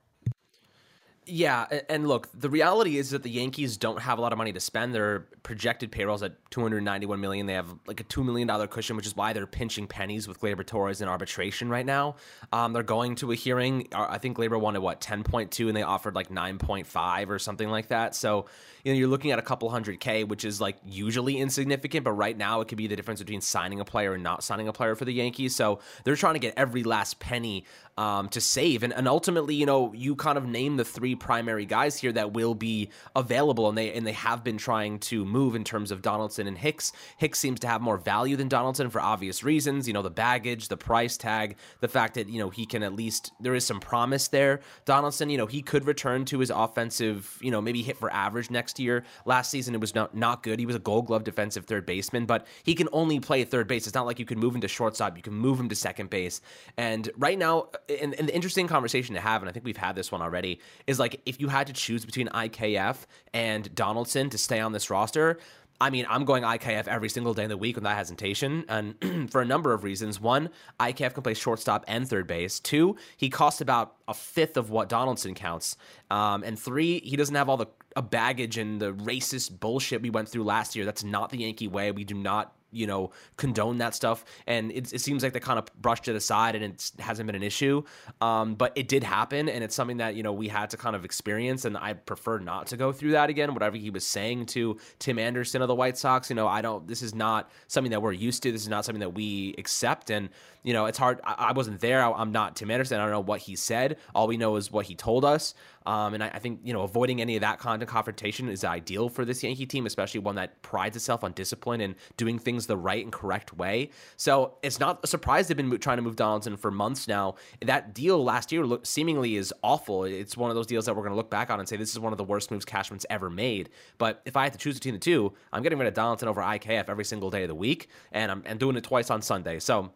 Yeah, 1.25 1.67
and 1.89 2.09
look, 2.09 2.29
the 2.35 2.51
reality 2.51 2.99
is 2.99 3.11
that 3.11 3.23
the 3.23 3.31
Yankees 3.31 3.77
don't 3.77 4.01
have 4.01 4.19
a 4.19 4.21
lot 4.21 4.33
of 4.33 4.39
money 4.39 4.53
to 4.53 4.59
spend. 4.59 4.93
Their 4.93 5.21
projected 5.45 5.93
payrolls 5.93 6.21
at 6.23 6.33
291 6.51 7.21
million. 7.21 7.47
They 7.47 7.53
have 7.53 7.73
like 7.87 8.01
a 8.01 8.05
two 8.05 8.25
million 8.25 8.49
dollar 8.49 8.67
cushion, 8.67 8.97
which 8.97 9.07
is 9.07 9.15
why 9.15 9.33
they're 9.33 9.47
pinching 9.47 9.87
pennies 9.87 10.27
with 10.27 10.41
Gleyber 10.41 10.67
Torres 10.67 11.01
in 11.01 11.09
arbitration 11.09 11.69
right 11.69 11.87
now. 11.87 12.17
Um, 12.53 12.73
they're 12.73 12.83
going 12.83 13.15
to 13.17 13.31
a 13.31 13.37
hearing. 13.37 13.87
Uh, 13.93 14.07
I 14.11 14.19
think 14.19 14.37
Gleyber 14.37 14.61
wanted 14.61 14.81
what 14.81 15.01
10.2, 15.01 15.69
and 15.69 15.77
they 15.77 15.83
offered 15.83 16.17
like 16.17 16.29
9.5 16.29 17.29
or 17.29 17.39
something 17.39 17.69
like 17.69 17.89
that. 17.89 18.17
So 18.17 18.47
you 18.85 18.93
know 18.93 18.99
you're 18.99 19.09
looking 19.09 19.31
at 19.31 19.39
a 19.39 19.43
couple 19.43 19.71
hundred 19.71 20.01
k, 20.01 20.25
which 20.25 20.45
is 20.45 20.61
like 20.61 20.77
usually 20.85 21.39
insignificant, 21.39 22.05
but 22.05 22.13
right 22.13 22.37
now 22.37 22.61
it 22.61 22.69
could 22.69 22.79
be 22.79 22.89
the 22.89 22.97
difference 22.97 23.21
between 23.21 23.41
signing 23.41 23.79
a 23.79 23.85
player 23.85 24.15
and 24.15 24.23
not 24.23 24.43
signing 24.43 24.67
a 24.67 24.73
player 24.73 24.97
for 24.97 25.05
the 25.05 25.15
Yankees. 25.15 25.55
So 25.55 25.79
they're 26.05 26.17
trying 26.17 26.35
to 26.35 26.41
get 26.41 26.55
every 26.57 26.83
last 26.83 27.21
penny 27.21 27.65
um, 27.97 28.29
to 28.31 28.41
save, 28.41 28.83
and, 28.83 28.93
and 28.93 29.07
ultimately, 29.07 29.55
you 29.55 29.67
know, 29.67 29.93
you 29.93 30.17
kind 30.17 30.37
of 30.37 30.47
name 30.47 30.77
the 30.77 30.85
three 30.85 31.12
primary 31.15 31.67
guys 31.67 31.99
here 31.99 32.13
that 32.13 32.33
will 32.33 32.55
be 32.55 32.91
available, 33.15 33.69
and 33.69 33.77
they 33.77 33.93
and 33.93 34.07
they 34.07 34.13
have 34.13 34.43
been 34.45 34.59
trying 34.59 34.99
to 35.01 35.25
move 35.25 35.55
in 35.55 35.65
terms 35.65 35.91
of 35.91 36.03
Donaldson 36.03 36.47
and 36.47 36.59
Hicks. 36.59 36.93
Hicks 37.17 37.39
seems 37.39 37.61
to 37.61 37.67
have 37.67 37.81
more 37.81 37.99
value 37.99 38.37
than 38.37 38.49
Donaldson 38.49 38.91
for 38.91 39.01
obvious 39.01 39.43
reasons. 39.43 39.87
You 39.87 39.95
know, 39.95 40.03
the 40.03 40.11
baggage, 40.11 40.69
the 40.69 40.77
price 40.77 41.17
tag, 41.17 41.57
the 41.81 41.89
fact 41.89 42.15
that 42.15 42.29
you 42.29 42.39
know 42.39 42.51
he 42.51 42.67
can 42.67 42.83
at 42.83 42.95
least 42.95 43.33
there 43.41 43.55
is 43.55 43.65
some 43.65 43.81
promise 43.81 44.29
there. 44.29 44.61
Donaldson, 44.85 45.31
you 45.31 45.39
know, 45.39 45.47
he 45.47 45.63
could 45.63 45.87
return 45.87 46.25
to 46.27 46.39
his 46.39 46.51
offensive, 46.51 47.39
you 47.41 47.51
know, 47.51 47.61
maybe 47.61 47.83
hit 47.83 47.97
for 47.97 48.13
average 48.13 48.51
next 48.51 48.79
year. 48.79 49.05
Last 49.25 49.51
season 49.51 49.75
it 49.75 49.81
was 49.81 49.95
not 49.95 50.15
not 50.17 50.43
good. 50.43 50.59
He 50.59 50.67
was 50.67 50.77
a 50.77 50.81
Gold 50.81 51.07
Glove 51.07 51.25
defensive 51.25 51.65
third 51.65 51.87
baseman, 51.87 52.27
but 52.27 52.47
he 52.63 52.75
can 52.75 52.89
only 52.93 53.21
play 53.21 53.45
third 53.45 53.69
base. 53.69 53.87
It's 53.87 53.95
not 53.95 54.07
like 54.07 54.19
you 54.19 54.27
can 54.27 54.39
move 54.39 54.55
him 54.55 54.61
to 54.61 54.69
shortstop. 54.69 55.17
You 55.17 55.23
can 55.23 55.35
move 55.35 55.59
him 55.59 55.69
to 55.69 55.75
second 55.75 56.11
base. 56.11 56.41
And 56.77 57.11
right 57.17 57.39
now, 57.39 57.69
and, 58.01 58.15
and 58.15 58.29
the 58.29 58.35
interesting 58.35 58.67
conversation 58.69 59.15
to 59.15 59.21
have, 59.21 59.43
and 59.43 59.49
I 59.49 59.53
think 59.53 59.65
we've 59.65 59.77
had 59.77 59.95
this 59.95 60.11
one 60.11 60.23
already, 60.23 60.61
is 60.87 60.99
like 61.03 61.21
if 61.27 61.41
you 61.41 61.49
had 61.49 61.67
to 61.67 61.73
choose 61.73 62.07
between 62.07 62.29
IKF 62.29 62.97
and 63.35 63.75
Donaldson 63.75 64.31
to 64.31 64.39
stay 64.39 64.61
on 64.61 64.73
this 64.73 64.89
roster. 64.89 65.39
I 65.81 65.91
mean, 65.91 66.07
I'm 66.09 66.25
going 66.25 66.45
IKF 66.45 66.87
every 66.87 67.09
single 67.09 67.35
day 67.35 67.43
in 67.43 67.49
the 67.49 67.57
week 67.57 67.75
without 67.75 67.97
hesitation, 67.97 68.65
and 68.69 69.31
for 69.33 69.43
a 69.43 69.45
number 69.45 69.73
of 69.73 69.83
reasons. 69.83 70.21
One, 70.21 70.51
IKF 70.79 71.15
can 71.15 71.25
play 71.25 71.35
shortstop 71.35 71.85
and 71.89 72.09
third 72.09 72.29
base. 72.29 72.61
Two, 72.61 72.97
he 73.17 73.29
costs 73.29 73.61
about 73.61 73.97
a 74.07 74.15
fifth 74.15 74.57
of 74.57 74.71
what 74.71 74.89
Donaldson 74.89 75.35
counts. 75.35 75.77
Um, 76.09 76.45
and 76.45 76.57
three, 76.57 77.01
he 77.01 77.17
doesn't 77.17 77.35
have 77.35 77.49
all 77.49 77.57
the 77.57 77.67
baggage 78.01 78.59
and 78.59 78.81
the 78.81 78.93
racist 78.93 79.59
bullshit 79.59 80.03
we 80.03 80.11
went 80.11 80.29
through 80.29 80.45
last 80.45 80.77
year. 80.77 80.85
That's 80.85 81.03
not 81.03 81.31
the 81.31 81.39
Yankee 81.39 81.67
way. 81.67 81.91
We 81.91 82.05
do 82.05 82.15
not 82.15 82.55
you 82.73 82.87
know 82.87 83.11
condone 83.37 83.79
that 83.79 83.95
stuff. 83.95 84.25
And 84.47 84.73
it, 84.73 84.93
it 84.93 85.01
seems 85.01 85.23
like 85.23 85.33
they 85.33 85.41
kind 85.41 85.59
of 85.59 85.67
brushed 85.81 86.09
it 86.09 86.17
aside 86.17 86.55
and 86.55 86.65
it 86.65 86.93
hasn't 86.99 87.27
been 87.27 87.37
an 87.37 87.43
issue. 87.43 87.83
Um, 88.21 88.55
but 88.55 88.73
it 88.75 88.89
did 88.89 89.05
happen 89.05 89.49
and 89.49 89.63
it's 89.63 89.75
something 89.75 89.99
that 89.99 90.15
you 90.15 90.23
know 90.23 90.33
we 90.33 90.49
had 90.49 90.71
to 90.71 90.77
kind 90.77 90.97
of 90.97 91.05
experience 91.05 91.65
and 91.65 91.77
i 91.77 91.93
prefer 91.93 92.39
not 92.39 92.67
to 92.69 92.77
go 92.77 92.93
through 92.93 93.13
that 93.13 93.31
again. 93.31 93.55
Whatever 93.55 93.77
he 93.77 93.91
was 93.91 94.07
saying 94.07 94.47
to 94.47 94.79
tim 94.99 95.19
anderson 95.19 95.63
of 95.63 95.69
the 95.69 95.75
white 95.75 95.99
sox 95.99 96.31
you 96.31 96.37
know 96.37 96.49
i 96.49 96.61
don't 96.61 96.87
this 96.87 97.03
is 97.03 97.15
not 97.15 97.51
something 97.69 97.91
that 97.91 98.03
we're 98.03 98.13
used 98.13 98.43
to. 98.43 98.53
This 98.53 98.63
is 98.63 98.69
not 98.69 98.85
something 98.85 99.01
that 99.01 99.15
we 99.15 99.55
accept. 99.59 100.11
And 100.11 100.29
you 100.63 100.73
know 100.73 100.87
it's 100.87 100.99
hard 100.99 101.21
i, 101.25 101.35
I 101.49 101.53
wasn't 101.53 101.81
there. 101.81 102.03
I, 102.03 102.21
am 102.21 102.33
not 102.33 102.57
tim 102.57 102.71
anderson. 102.71 102.99
I 102.99 103.05
don't 103.05 103.13
know 103.13 103.21
what 103.21 103.41
he 103.41 103.57
said. 103.57 103.99
All 104.15 104.27
we 104.27 104.37
know 104.37 104.57
is 104.57 104.71
what 104.71 104.87
he 104.87 104.95
told 104.95 105.25
us 105.25 105.55
um, 105.87 106.15
and 106.15 106.23
I, 106.23 106.29
I, 106.29 106.39
think 106.39 106.61
you 106.63 106.73
know 106.73 106.83
avoiding 106.83 107.21
any 107.21 107.37
of 107.37 107.41
that 107.41 107.59
kind 107.59 107.83
of 107.83 107.89
confrontation 107.89 108.49
is 108.49 108.65
ideal 108.65 109.09
for 109.09 109.25
this 109.25 109.43
Yankee 109.43 109.67
team, 109.67 109.87
especially 109.87 110.21
one 110.21 110.37
that 110.37 110.63
prides 110.63 110.97
itself 110.97 111.25
on 111.25 111.33
discipline 111.33 111.81
and 111.81 111.95
doing 112.17 112.39
things 112.39 112.67
the 112.67 112.77
right 112.77 113.03
and 113.03 113.13
correct 113.13 113.57
way. 113.57 113.91
So 114.17 114.55
it's 114.63 114.79
not 114.79 115.01
a 115.03 115.07
surprise 115.07 115.49
they've 115.49 115.57
been 115.57 115.79
trying 115.79 115.99
to 115.99 116.03
move 116.03 116.17
Donaldson 116.17 116.57
for 116.57 116.71
months 116.71 117.09
now. 117.09 117.35
That 117.61 117.95
deal 117.95 118.23
last 118.23 118.53
year 118.53 118.65
look, 118.65 118.87
seemingly 118.87 119.37
is 119.37 119.53
awful. 119.63 120.05
It's 120.05 120.37
one 120.37 120.51
of 120.51 120.57
those 120.57 120.67
deals 120.67 120.87
that 120.87 120.95
we're 120.95 121.03
going 121.03 121.13
to 121.13 121.17
look 121.17 121.31
back 121.31 121.51
on 121.51 121.59
and 121.59 121.69
say 121.69 121.77
this 121.77 121.93
is 121.93 121.99
one 121.99 122.13
of 122.13 122.19
the 122.19 122.25
worst 122.25 122.51
moves 122.51 122.65
Cashman's 122.65 123.07
ever 123.11 123.31
made. 123.31 123.71
But 123.99 124.23
if 124.25 124.37
I 124.37 124.45
had 124.45 124.53
to 124.53 124.59
choose 124.59 124.75
between 124.75 124.95
the 124.95 125.01
two, 125.01 125.33
I'm 125.53 125.63
getting 125.63 125.79
rid 125.79 125.89
of 125.89 125.95
Donaldson 125.95 126.29
over 126.29 126.41
IKF 126.41 126.89
every 126.89 127.05
single 127.05 127.31
day 127.31 127.43
of 127.43 127.49
the 127.49 127.55
week, 127.55 127.89
and 128.13 128.31
I'm 128.31 128.43
and 128.47 128.59
doing 128.59 128.77
it 128.77 128.85
twice 128.85 129.11
on 129.11 129.23
Sunday. 129.23 129.59
So 129.59 129.93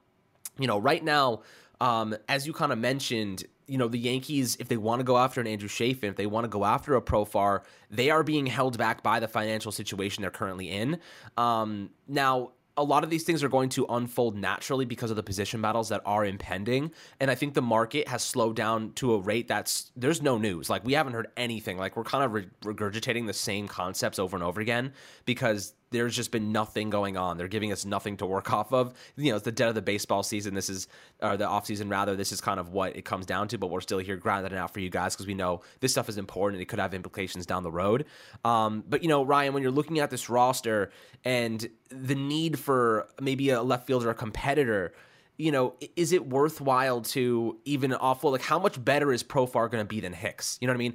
you 0.58 0.66
know, 0.66 0.78
right 0.78 1.04
now. 1.04 1.42
Um, 1.80 2.16
as 2.28 2.46
you 2.46 2.52
kind 2.52 2.72
of 2.72 2.78
mentioned, 2.78 3.44
you 3.66 3.78
know, 3.78 3.88
the 3.88 3.98
Yankees, 3.98 4.56
if 4.60 4.68
they 4.68 4.76
want 4.76 5.00
to 5.00 5.04
go 5.04 5.18
after 5.18 5.40
an 5.40 5.46
Andrew 5.46 5.68
Chafin, 5.68 6.08
if 6.10 6.16
they 6.16 6.26
want 6.26 6.44
to 6.44 6.48
go 6.48 6.64
after 6.64 6.94
a 6.94 7.02
Profar, 7.02 7.62
they 7.90 8.10
are 8.10 8.22
being 8.22 8.46
held 8.46 8.78
back 8.78 9.02
by 9.02 9.20
the 9.20 9.28
financial 9.28 9.72
situation 9.72 10.22
they're 10.22 10.30
currently 10.30 10.70
in. 10.70 10.98
Um, 11.36 11.90
now, 12.06 12.52
a 12.76 12.84
lot 12.84 13.04
of 13.04 13.10
these 13.10 13.24
things 13.24 13.42
are 13.42 13.48
going 13.48 13.70
to 13.70 13.86
unfold 13.88 14.36
naturally 14.36 14.84
because 14.84 15.10
of 15.10 15.16
the 15.16 15.22
position 15.22 15.62
battles 15.62 15.88
that 15.88 16.02
are 16.04 16.24
impending. 16.24 16.92
And 17.20 17.30
I 17.30 17.34
think 17.34 17.54
the 17.54 17.62
market 17.62 18.06
has 18.08 18.22
slowed 18.22 18.56
down 18.56 18.92
to 18.94 19.14
a 19.14 19.18
rate 19.18 19.48
that's 19.48 19.90
there's 19.96 20.20
no 20.20 20.36
news. 20.36 20.68
Like 20.68 20.84
we 20.84 20.92
haven't 20.92 21.14
heard 21.14 21.28
anything. 21.36 21.78
Like 21.78 21.96
we're 21.96 22.04
kind 22.04 22.24
of 22.24 22.32
re- 22.32 22.48
regurgitating 22.62 23.26
the 23.26 23.32
same 23.32 23.66
concepts 23.66 24.18
over 24.18 24.36
and 24.36 24.44
over 24.44 24.60
again 24.60 24.92
because 25.24 25.72
there's 25.90 26.16
just 26.16 26.30
been 26.30 26.52
nothing 26.52 26.90
going 26.90 27.16
on. 27.16 27.36
They're 27.36 27.48
giving 27.48 27.72
us 27.72 27.84
nothing 27.84 28.16
to 28.18 28.26
work 28.26 28.52
off 28.52 28.72
of. 28.72 28.94
You 29.16 29.30
know, 29.30 29.36
it's 29.36 29.44
the 29.44 29.52
dead 29.52 29.68
of 29.68 29.74
the 29.74 29.82
baseball 29.82 30.22
season. 30.22 30.54
This 30.54 30.68
is, 30.68 30.88
or 31.20 31.36
the 31.36 31.46
off 31.46 31.66
season 31.66 31.88
rather. 31.88 32.16
This 32.16 32.32
is 32.32 32.40
kind 32.40 32.60
of 32.60 32.70
what 32.70 32.96
it 32.96 33.04
comes 33.04 33.26
down 33.26 33.48
to. 33.48 33.58
But 33.58 33.68
we're 33.68 33.80
still 33.80 33.98
here 33.98 34.16
grinding 34.16 34.52
it 34.52 34.58
out 34.58 34.72
for 34.72 34.80
you 34.80 34.90
guys 34.90 35.14
because 35.14 35.26
we 35.26 35.34
know 35.34 35.62
this 35.80 35.92
stuff 35.92 36.08
is 36.08 36.18
important 36.18 36.56
and 36.56 36.62
it 36.62 36.66
could 36.66 36.78
have 36.78 36.94
implications 36.94 37.46
down 37.46 37.62
the 37.62 37.70
road. 37.70 38.04
Um, 38.44 38.84
but 38.88 39.02
you 39.02 39.08
know, 39.08 39.24
Ryan, 39.24 39.54
when 39.54 39.62
you're 39.62 39.72
looking 39.72 39.98
at 39.98 40.10
this 40.10 40.28
roster 40.28 40.90
and 41.24 41.68
the 41.90 42.14
need 42.14 42.58
for 42.58 43.08
maybe 43.20 43.50
a 43.50 43.62
left 43.62 43.86
fielder, 43.86 44.10
a 44.10 44.14
competitor 44.14 44.92
you 45.36 45.52
know, 45.52 45.74
is 45.96 46.12
it 46.12 46.28
worthwhile 46.28 47.02
to 47.02 47.58
even 47.64 47.90
offload? 47.90 48.32
Like, 48.32 48.42
how 48.42 48.58
much 48.58 48.82
better 48.82 49.12
is 49.12 49.22
Profar 49.22 49.70
going 49.70 49.82
to 49.82 49.84
be 49.84 50.00
than 50.00 50.12
Hicks? 50.12 50.58
You 50.60 50.66
know 50.66 50.72
what 50.72 50.76
I 50.76 50.78
mean? 50.78 50.94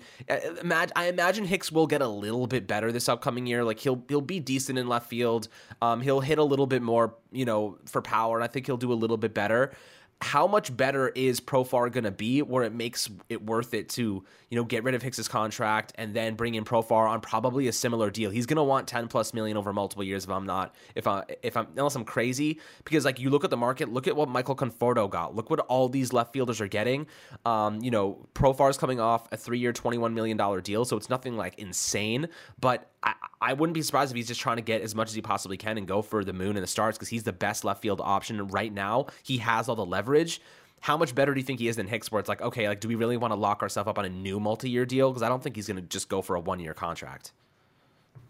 Imagine, 0.62 0.94
I 0.96 1.06
imagine 1.06 1.46
Hicks 1.46 1.72
will 1.72 1.88
get 1.88 2.02
a 2.02 2.08
little 2.08 2.48
bit 2.48 2.68
better 2.68 2.92
this 2.92 3.08
upcoming 3.08 3.46
year. 3.46 3.64
Like, 3.64 3.80
he'll 3.80 4.04
he'll 4.08 4.22
be 4.22 4.40
decent 4.40 4.80
in 4.80 4.88
left 4.88 5.08
field. 5.10 5.48
Um, 5.82 6.02
he'll 6.02 6.22
hit 6.22 6.38
a 6.38 6.44
little 6.44 6.68
bit 6.68 6.82
more, 6.82 7.16
you 7.32 7.46
know, 7.46 7.78
for 7.86 8.02
power, 8.02 8.36
and 8.38 8.44
I 8.44 8.48
think 8.48 8.66
he'll 8.66 8.78
do 8.78 8.92
a 8.92 8.96
little 8.96 9.18
bit 9.18 9.34
better 9.34 9.74
how 10.22 10.46
much 10.46 10.76
better 10.76 11.10
is 11.10 11.42
Profar 11.42 11.92
going 11.92 12.04
to 12.04 12.12
be 12.12 12.42
where 12.42 12.64
it 12.64 12.74
makes 12.74 13.10
it 13.28 13.44
worth 13.44 13.74
it 13.74 13.90
to, 13.90 14.24
you 14.50 14.56
know, 14.56 14.64
get 14.64 14.84
rid 14.84 14.94
of 14.94 15.02
Hicks's 15.02 15.28
contract 15.28 15.94
and 15.96 16.14
then 16.14 16.36
bring 16.36 16.56
in 16.56 16.64
Profar 16.64 17.10
on 17.10 17.22
probably 17.22 17.68
a 17.68 17.74
similar 17.74 18.12
deal. 18.12 18.30
He's 18.30 18.46
going 18.46 18.58
to 18.58 18.64
want 18.64 18.88
10 18.88 19.08
plus 19.08 19.34
million 19.34 19.58
over 19.58 19.74
multiple 19.74 20.04
years 20.04 20.24
if 20.24 20.30
I'm 20.30 20.46
not 20.46 20.76
if 20.96 21.08
I 21.08 21.24
if 21.42 21.58
I'm 21.58 21.68
unless 21.76 21.96
I'm 21.96 22.06
crazy 22.06 22.60
because 22.86 23.04
like 23.04 23.20
you 23.20 23.30
look 23.32 23.44
at 23.44 23.50
the 23.50 23.58
market, 23.58 23.92
look 23.92 24.08
at 24.08 24.16
what 24.16 24.30
Michael 24.30 24.56
Conforto 24.56 25.10
got. 25.10 25.36
Look 25.36 25.50
what 25.50 25.60
all 25.62 25.90
these 25.90 26.14
left 26.14 26.34
fielders 26.34 26.62
are 26.62 26.68
getting. 26.68 27.08
Um, 27.46 27.82
you 27.82 27.90
know, 27.90 28.28
Profar's 28.36 28.78
coming 28.78 29.00
off 29.00 29.28
a 29.32 29.38
3-year 29.38 29.74
21 29.74 30.14
million 30.14 30.38
dollar 30.38 30.62
deal, 30.62 30.86
so 30.86 30.98
it's 30.98 31.10
nothing 31.10 31.36
like 31.36 31.58
insane, 31.58 32.30
but 32.60 32.91
I, 33.04 33.54
wouldn't 33.54 33.74
be 33.74 33.82
surprised 33.82 34.12
if 34.12 34.16
he's 34.16 34.28
just 34.28 34.40
trying 34.40 34.58
to 34.58 34.62
get 34.62 34.82
as 34.82 34.94
much 34.94 35.10
as 35.10 35.16
he 35.16 35.22
possibly 35.22 35.58
can 35.58 35.78
and 35.78 35.88
go 35.88 36.02
for 36.02 36.24
the 36.24 36.34
moon 36.34 36.56
and 36.56 36.64
the 36.64 36.68
stars 36.68 36.96
because 36.96 37.10
he's 37.10 37.24
the 37.24 37.34
best 37.34 37.64
left 37.64 37.82
field 37.82 38.00
option 38.04 38.48
right 38.48 38.72
now. 38.72 39.08
He 39.24 39.38
has 39.40 39.68
all 39.68 39.76
the 39.76 39.86
leverage. 39.86 40.40
How 40.82 40.98
much 40.98 41.14
better 41.16 41.34
do 41.34 41.40
you 41.40 41.46
think 41.46 41.60
he 41.60 41.68
is 41.68 41.76
than 41.76 41.88
Hicks? 41.88 42.12
Where 42.12 42.20
it's 42.20 42.30
like, 42.30 42.42
okay, 42.42 42.68
like, 42.68 42.80
do 42.80 42.88
we 42.88 42.96
really 42.96 43.18
want 43.18 43.32
to 43.32 43.36
lock 43.36 43.62
ourselves 43.62 43.88
up 43.88 43.98
on 43.98 44.06
a 44.06 44.10
new 44.10 44.40
multi-year 44.40 44.86
deal? 44.86 45.12
Because 45.12 45.24
I 45.24 45.30
don't 45.30 45.42
think 45.42 45.56
he's 45.56 45.68
going 45.68 45.78
to 45.78 45.82
just 45.82 46.10
go 46.10 46.22
for 46.22 46.36
a 46.36 46.40
one-year 46.40 46.74
contract. 46.74 47.34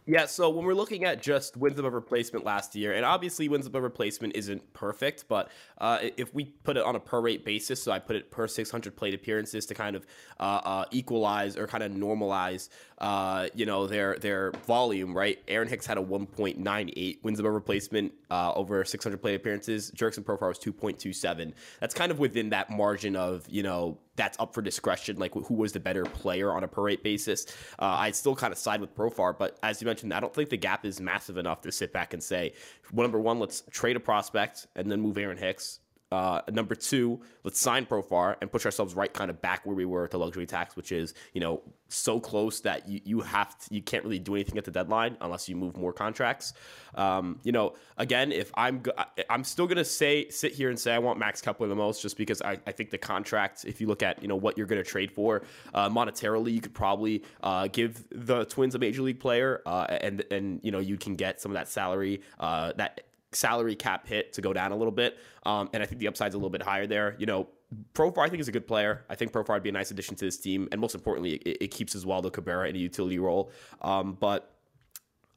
Yeah, 0.07 0.25
so 0.25 0.49
when 0.49 0.65
we're 0.65 0.73
looking 0.73 1.05
at 1.05 1.21
just 1.21 1.55
wins 1.55 1.77
above 1.77 1.93
replacement 1.93 2.43
last 2.43 2.75
year, 2.75 2.93
and 2.93 3.05
obviously 3.05 3.47
wins 3.47 3.67
above 3.67 3.83
replacement 3.83 4.35
isn't 4.35 4.73
perfect, 4.73 5.25
but 5.27 5.49
uh, 5.77 5.99
if 6.17 6.33
we 6.33 6.45
put 6.45 6.75
it 6.75 6.83
on 6.83 6.95
a 6.95 6.99
per 6.99 7.21
rate 7.21 7.45
basis, 7.45 7.83
so 7.83 7.91
I 7.91 7.99
put 7.99 8.15
it 8.15 8.31
per 8.31 8.47
600 8.47 8.95
plate 8.95 9.13
appearances 9.13 9.67
to 9.67 9.75
kind 9.75 9.95
of 9.95 10.07
uh, 10.39 10.61
uh, 10.63 10.85
equalize 10.89 11.55
or 11.55 11.67
kind 11.67 11.83
of 11.83 11.91
normalize, 11.91 12.69
uh, 12.97 13.47
you 13.53 13.67
know, 13.67 13.85
their 13.85 14.17
their 14.17 14.51
volume, 14.65 15.15
right? 15.15 15.37
Aaron 15.47 15.67
Hicks 15.67 15.85
had 15.85 15.99
a 15.99 16.03
1.98 16.03 17.23
wins 17.23 17.39
above 17.39 17.53
replacement 17.53 18.11
uh, 18.31 18.53
over 18.53 18.83
600 18.83 19.21
plate 19.21 19.35
appearances. 19.35 19.91
Jurickson 19.91 20.23
Profar 20.23 20.47
was 20.47 20.57
2.27. 20.57 21.53
That's 21.79 21.93
kind 21.93 22.11
of 22.11 22.17
within 22.17 22.49
that 22.49 22.71
margin 22.71 23.15
of 23.15 23.47
you 23.47 23.61
know 23.61 23.99
that's 24.15 24.39
up 24.39 24.53
for 24.53 24.61
discretion, 24.61 25.17
like 25.17 25.33
who 25.33 25.53
was 25.53 25.73
the 25.73 25.79
better 25.79 26.03
player 26.03 26.53
on 26.53 26.63
a 26.63 26.67
per 26.67 26.83
rate 26.83 27.03
basis. 27.03 27.45
Uh, 27.79 27.97
I'd 27.99 28.15
still 28.15 28.35
kind 28.35 28.51
of 28.51 28.57
side 28.57 28.81
with 28.81 28.95
Profar, 28.95 29.37
but 29.37 29.57
as 29.63 29.81
you 29.81 29.85
mentioned, 29.85 30.13
I 30.13 30.19
don't 30.19 30.33
think 30.33 30.49
the 30.49 30.57
gap 30.57 30.85
is 30.85 30.99
massive 30.99 31.37
enough 31.37 31.61
to 31.61 31.71
sit 31.71 31.91
back 31.93 32.13
and 32.13 32.23
say, 32.23 32.53
well, 32.93 33.03
number 33.03 33.19
one, 33.19 33.39
let's 33.39 33.63
trade 33.71 33.95
a 33.95 33.99
prospect 33.99 34.67
and 34.75 34.91
then 34.91 35.01
move 35.01 35.17
Aaron 35.17 35.37
Hicks. 35.37 35.80
Uh, 36.11 36.41
number 36.51 36.75
two, 36.75 37.21
let's 37.43 37.59
sign 37.59 37.85
Profar 37.85 38.35
and 38.41 38.51
push 38.51 38.65
ourselves 38.65 38.95
right 38.95 39.13
kind 39.13 39.29
of 39.29 39.41
back 39.41 39.65
where 39.65 39.75
we 39.75 39.85
were 39.85 40.03
at 40.03 40.11
the 40.11 40.19
luxury 40.19 40.45
tax, 40.45 40.75
which 40.75 40.91
is 40.91 41.13
you 41.33 41.39
know 41.39 41.61
so 41.87 42.19
close 42.19 42.59
that 42.61 42.87
you 42.87 42.99
you 43.05 43.21
have 43.21 43.57
to, 43.59 43.73
you 43.73 43.81
can't 43.81 44.03
really 44.03 44.19
do 44.19 44.35
anything 44.35 44.57
at 44.57 44.65
the 44.65 44.71
deadline 44.71 45.15
unless 45.21 45.47
you 45.47 45.55
move 45.55 45.77
more 45.77 45.93
contracts. 45.93 46.53
Um, 46.95 47.39
you 47.43 47.51
know, 47.51 47.75
again, 47.97 48.31
if 48.31 48.51
I'm 48.55 48.83
I'm 49.29 49.43
still 49.43 49.67
gonna 49.67 49.85
say 49.85 50.29
sit 50.29 50.53
here 50.53 50.69
and 50.69 50.77
say 50.77 50.93
I 50.93 50.99
want 50.99 51.17
Max 51.17 51.41
Kepler 51.41 51.67
the 51.67 51.75
most, 51.75 52.01
just 52.01 52.17
because 52.17 52.41
I, 52.41 52.59
I 52.67 52.71
think 52.73 52.89
the 52.89 52.97
contract, 52.97 53.63
if 53.65 53.79
you 53.79 53.87
look 53.87 54.03
at 54.03 54.21
you 54.21 54.27
know 54.27 54.35
what 54.35 54.57
you're 54.57 54.67
gonna 54.67 54.83
trade 54.83 55.11
for 55.11 55.43
uh, 55.73 55.89
monetarily, 55.89 56.51
you 56.51 56.61
could 56.61 56.73
probably 56.73 57.23
uh, 57.41 57.67
give 57.71 58.03
the 58.11 58.45
Twins 58.45 58.75
a 58.75 58.79
major 58.79 59.01
league 59.01 59.19
player, 59.19 59.61
uh, 59.65 59.85
and 59.89 60.25
and 60.29 60.59
you 60.61 60.71
know 60.71 60.79
you 60.79 60.97
can 60.97 61.15
get 61.15 61.39
some 61.39 61.51
of 61.51 61.55
that 61.55 61.69
salary 61.69 62.21
uh, 62.39 62.73
that 62.73 63.01
salary 63.31 63.75
cap 63.75 64.07
hit 64.07 64.33
to 64.33 64.41
go 64.41 64.53
down 64.53 64.71
a 64.71 64.75
little 64.75 64.91
bit. 64.91 65.17
Um, 65.43 65.69
and 65.73 65.81
I 65.81 65.85
think 65.85 65.99
the 65.99 66.07
upside's 66.07 66.35
a 66.35 66.37
little 66.37 66.49
bit 66.49 66.61
higher 66.61 66.87
there. 66.87 67.15
You 67.17 67.25
know, 67.25 67.47
Profar, 67.93 68.19
I 68.19 68.29
think, 68.29 68.41
is 68.41 68.47
a 68.47 68.51
good 68.51 68.67
player. 68.67 69.05
I 69.09 69.15
think 69.15 69.31
Profar 69.31 69.55
would 69.55 69.63
be 69.63 69.69
a 69.69 69.73
nice 69.73 69.91
addition 69.91 70.15
to 70.15 70.25
this 70.25 70.37
team. 70.37 70.67
And 70.71 70.81
most 70.81 70.95
importantly, 70.95 71.35
it, 71.35 71.57
it 71.61 71.67
keeps 71.71 71.95
Oswaldo 71.95 72.31
Cabrera 72.31 72.67
in 72.67 72.75
a 72.75 72.79
utility 72.79 73.19
role. 73.19 73.51
Um, 73.81 74.17
but 74.19 74.53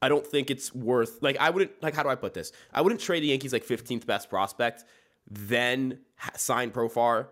I 0.03 0.09
don't 0.09 0.27
think 0.27 0.51
it's 0.51 0.75
worth, 0.75 1.23
like, 1.23 1.37
I 1.39 1.51
wouldn't, 1.51 1.83
like, 1.83 1.95
how 1.95 2.03
do 2.03 2.09
I 2.09 2.17
put 2.17 2.35
this? 2.35 2.53
I 2.73 2.81
wouldn't 2.83 3.01
trade 3.01 3.23
the 3.23 3.29
Yankees 3.29 3.53
like 3.53 3.65
15th 3.65 4.07
best 4.07 4.29
prospect, 4.29 4.85
then 5.31 6.01
sign 6.37 6.71
Profar 6.71 7.29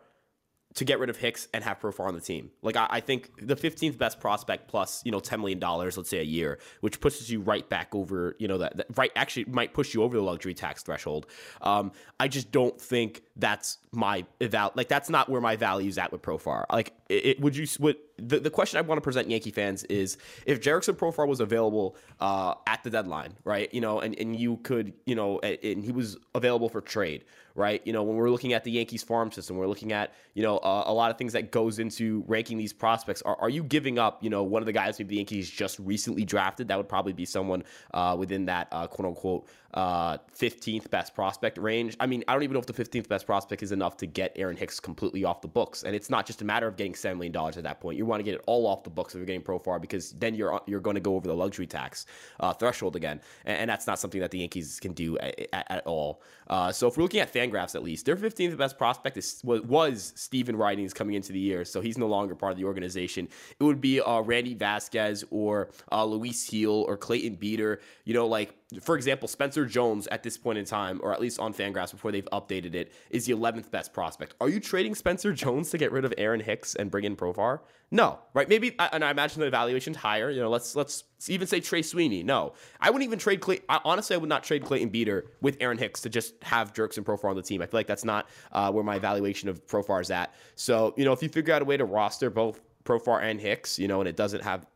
to 0.75 0.85
get 0.85 0.99
rid 0.99 1.11
of 1.11 1.17
Hicks 1.17 1.49
and 1.53 1.63
have 1.65 1.81
Profar 1.81 2.07
on 2.07 2.15
the 2.15 2.21
team. 2.21 2.51
Like 2.63 2.77
I, 2.77 2.87
I, 2.89 3.01
think 3.01 3.31
the 3.41 3.57
15th 3.57 3.99
best 3.99 4.21
prospect 4.21 4.69
plus 4.69 5.03
you 5.05 5.13
know 5.13 5.21
10 5.21 5.41
million 5.41 5.59
dollars, 5.59 5.97
let's 5.97 6.09
say 6.09 6.19
a 6.19 6.25
year, 6.25 6.59
which 6.81 7.01
pushes 7.01 7.31
you 7.31 7.41
right 7.41 7.69
back 7.69 7.95
over 7.95 8.37
you 8.39 8.49
know 8.49 8.59
that, 8.59 8.77
that 8.77 8.87
right 8.97 9.13
actually 9.17 9.45
might 9.47 9.75
push 9.75 9.95
you 9.95 10.03
over 10.03 10.17
the 10.17 10.23
luxury 10.23 10.55
tax 10.55 10.83
threshold. 10.83 11.27
Um, 11.61 11.93
I 12.19 12.29
just 12.29 12.51
don't 12.53 12.81
think 12.81 13.23
that's 13.37 13.79
my 13.93 14.27
eval 14.41 14.73
like 14.75 14.89
that's 14.89 15.09
not 15.09 15.29
where 15.29 15.41
my 15.41 15.57
value's 15.57 15.99
at 15.99 16.13
with 16.13 16.23
Profar. 16.23 16.65
Like 16.71 16.93
it, 17.09 17.41
would 17.41 17.57
you 17.57 17.67
would 17.81 17.97
the, 18.19 18.39
the 18.39 18.51
question 18.51 18.79
I 18.79 18.83
want 18.83 18.99
to 18.99 19.03
present 19.03 19.29
Yankee 19.29 19.51
fans 19.51 19.85
is 19.85 20.17
if 20.47 20.61
Jurickson 20.61 20.95
Profar 20.95 21.27
was 21.27 21.41
available 21.41 21.97
uh, 22.21 22.55
at 22.67 22.83
the 22.85 22.91
deadline, 22.91 23.35
right? 23.45 23.73
You 23.73 23.81
know, 23.81 24.01
and, 24.01 24.19
and 24.19 24.39
you 24.39 24.59
could, 24.59 24.93
you 25.07 25.15
know, 25.15 25.39
and 25.41 25.85
he 25.85 25.93
was 25.93 26.17
available 26.35 26.69
for 26.69 26.81
trade, 26.81 27.25
right? 27.55 27.85
You 27.85 27.93
know, 27.93 28.03
when 28.03 28.17
we're 28.17 28.31
looking 28.31 28.53
at 28.53 28.65
the 28.65 28.71
Yankees 28.71 29.03
farm 29.03 29.33
system, 29.33 29.57
we're 29.57 29.67
looking 29.67 29.93
at, 29.93 30.15
you 30.35 30.43
know, 30.43 30.59
uh, 30.59 30.85
a 30.87 30.93
lot 30.93 31.11
of 31.11 31.19
things 31.19 31.33
that 31.33 31.51
goes 31.51 31.79
into 31.79 32.25
ranking 32.27 32.59
these 32.59 32.73
prospects. 32.73 33.23
Are, 33.23 33.37
are 33.41 33.51
you 33.51 33.65
giving 33.65 33.99
up, 33.99 34.23
you 34.23 34.31
know, 34.31 34.43
one 34.43 34.63
of 34.63 34.67
the 34.67 34.73
guys 34.73 34.99
maybe 34.99 35.11
the 35.11 35.17
Yankees 35.17 35.51
just 35.51 35.79
recently 35.79 36.25
drafted? 36.25 36.69
That 36.69 36.77
would 36.77 36.89
probably 36.89 37.13
be 37.13 37.25
someone 37.25 37.65
uh, 37.93 38.17
within 38.19 38.47
that 38.47 38.69
uh, 38.73 38.87
quote 38.87 39.07
unquote 39.09 39.49
uh, 39.75 40.19
15th 40.39 40.91
best 40.91 41.15
prospect 41.15 41.59
range. 41.59 41.97
I 41.99 42.07
mean, 42.07 42.25
I 42.29 42.35
don't 42.35 42.43
even 42.43 42.55
know 42.55 42.61
if 42.61 42.67
the 42.67 42.73
15th 42.73 43.09
best 43.09 43.22
prospect 43.25 43.63
is 43.63 43.73
enough 43.73 43.97
to 43.99 44.07
get 44.07 44.33
Aaron 44.37 44.57
Hicks 44.57 44.81
completely 44.81 45.25
off 45.25 45.41
the 45.41 45.49
books. 45.49 45.83
And 45.83 45.95
it's 45.95 46.11
not 46.11 46.27
just 46.27 46.43
a 46.43 46.45
matter 46.45 46.67
of 46.67 46.77
getting 46.77 46.93
$7 46.93 47.17
million 47.17 47.37
at 47.37 47.63
that 47.63 47.81
point. 47.81 47.99
You 47.99 48.07
want 48.07 48.21
to 48.21 48.25
get 48.25 48.35
it 48.35 48.45
all 48.47 48.67
off 48.67 48.85
the 48.85 48.91
books 48.91 49.15
if 49.15 49.19
you're 49.19 49.27
getting 49.27 49.43
Profar 49.43 49.81
because 49.81 50.13
then 50.13 50.35
you're 50.35 50.61
you're 50.67 50.81
going 50.81 50.95
to 50.95 51.01
go 51.01 51.17
over 51.17 51.27
the 51.27 51.35
luxury 51.35 51.67
tax 51.67 52.07
uh, 52.41 52.53
threshold 52.53 52.97
again. 52.97 53.21
And, 53.45 53.59
and, 53.59 53.73
that's 53.73 53.87
not 53.87 53.99
something 53.99 54.21
that 54.21 54.31
the 54.31 54.41
Yankees 54.41 54.79
can 54.81 54.93
do 54.93 55.17
at, 55.19 55.49
at, 55.53 55.71
at 55.71 55.87
all. 55.87 56.23
Uh, 56.49 56.71
so 56.71 56.87
if 56.87 56.97
we're 56.97 57.03
looking 57.03 57.21
at 57.21 57.33
Fangraphs 57.33 57.75
at 57.75 57.83
least, 57.83 58.05
their 58.05 58.17
15th 58.17 58.57
best 58.57 58.77
prospect 58.77 59.17
is, 59.17 59.41
was, 59.45 60.13
Stephen 60.17 60.57
Ridings 60.57 60.93
coming 60.93 61.15
into 61.15 61.33
the 61.33 61.39
year. 61.39 61.65
So 61.65 61.81
he's 61.81 61.97
no 61.97 62.07
longer 62.07 62.35
part 62.35 62.53
of 62.53 62.59
the 62.59 62.65
organization. 62.65 63.29
It 63.59 63.65
would 63.65 63.81
be 63.81 64.01
uh, 64.01 64.21
Randy 64.21 64.55
Vasquez 64.55 65.25
or 65.31 65.71
uh, 65.91 66.05
Luis 66.05 66.49
Gil 66.49 66.85
or 66.89 66.97
Clayton 66.97 67.37
Beeter. 67.37 67.81
You 68.05 68.15
know, 68.15 68.27
like 68.27 68.55
for 68.81 68.97
example, 68.97 69.29
Spencer 69.29 69.67
Jones 69.67 70.07
at 70.09 70.23
this 70.23 70.37
point 70.37 70.59
in 70.59 70.65
time, 70.65 71.01
or 71.03 71.13
at 71.13 71.21
least 71.21 71.39
on 71.39 71.53
Fangraphs 71.53 71.93
before 71.93 72.13
they've 72.13 72.29
updated 72.33 72.75
it, 72.75 72.93
is 73.11 73.27
the 73.27 73.35
11th 73.35 73.71
best 73.71 73.93
prospect. 73.93 74.35
Are 74.41 74.49
you 74.49 74.61
trading 74.61 74.95
Spencer 74.95 75.33
Jones 75.33 75.71
to 75.71 75.79
get 75.79 75.93
rid 75.93 76.05
of 76.05 76.15
Aaron 76.19 76.41
Hicks 76.41 76.75
and 76.75 76.91
bring 76.91 77.05
in 77.05 77.17
Profar? 77.17 77.61
No, 77.91 78.19
right? 78.33 78.49
Maybe, 78.49 78.75
and 78.79 79.05
I 79.05 79.11
imagine 79.11 79.41
the 79.41 79.47
evaluation's 79.47 79.99
higher. 79.99 80.31
You 80.31 80.41
know, 80.41 80.49
let's 80.49 80.75
let's 80.75 81.05
even 81.29 81.47
say 81.47 81.61
Trey 81.61 81.83
Sweeney. 81.83 82.23
No, 82.23 82.55
I 82.81 82.89
wouldn't 82.89 83.05
even 83.05 83.19
trade 83.19 83.41
Clay. 83.41 83.61
Honestly, 83.69 84.15
I 84.15 84.17
would 84.17 84.31
not 84.31 84.43
trade 84.43 84.65
Clayton 84.65 84.89
Beeter 84.89 85.27
with 85.43 85.59
Aaron 85.61 85.77
Hicks 85.77 86.01
to 86.01 86.09
just 86.09 86.35
have 86.43 86.73
Jurickson 86.73 87.05
Profar 87.05 87.29
on 87.29 87.37
the 87.37 87.43
team. 87.43 87.61
I 87.61 87.67
feel 87.67 87.79
like 87.79 87.87
that's 87.87 88.05
not 88.05 88.31
uh, 88.53 88.73
where 88.73 88.83
my 88.83 88.97
evaluation 88.97 89.51
of 89.51 89.67
Profar 89.67 90.01
is 90.01 90.11
at. 90.11 90.35
So, 90.55 90.95
you 90.97 91.05
know, 91.05 91.13
if 91.13 91.23
you 91.23 91.29
figure 91.29 91.53
out 91.53 91.61
a 91.61 91.67
way 91.67 91.77
to 91.77 91.85
roster 91.85 92.31
both 92.31 92.61
Profar 92.85 93.23
and 93.23 93.41
Hicks, 93.41 93.79
you 93.79 93.89
know, 93.89 94.01
and 94.01 94.09
it 94.09 94.17
doesn't 94.17 94.43
have 94.43 94.67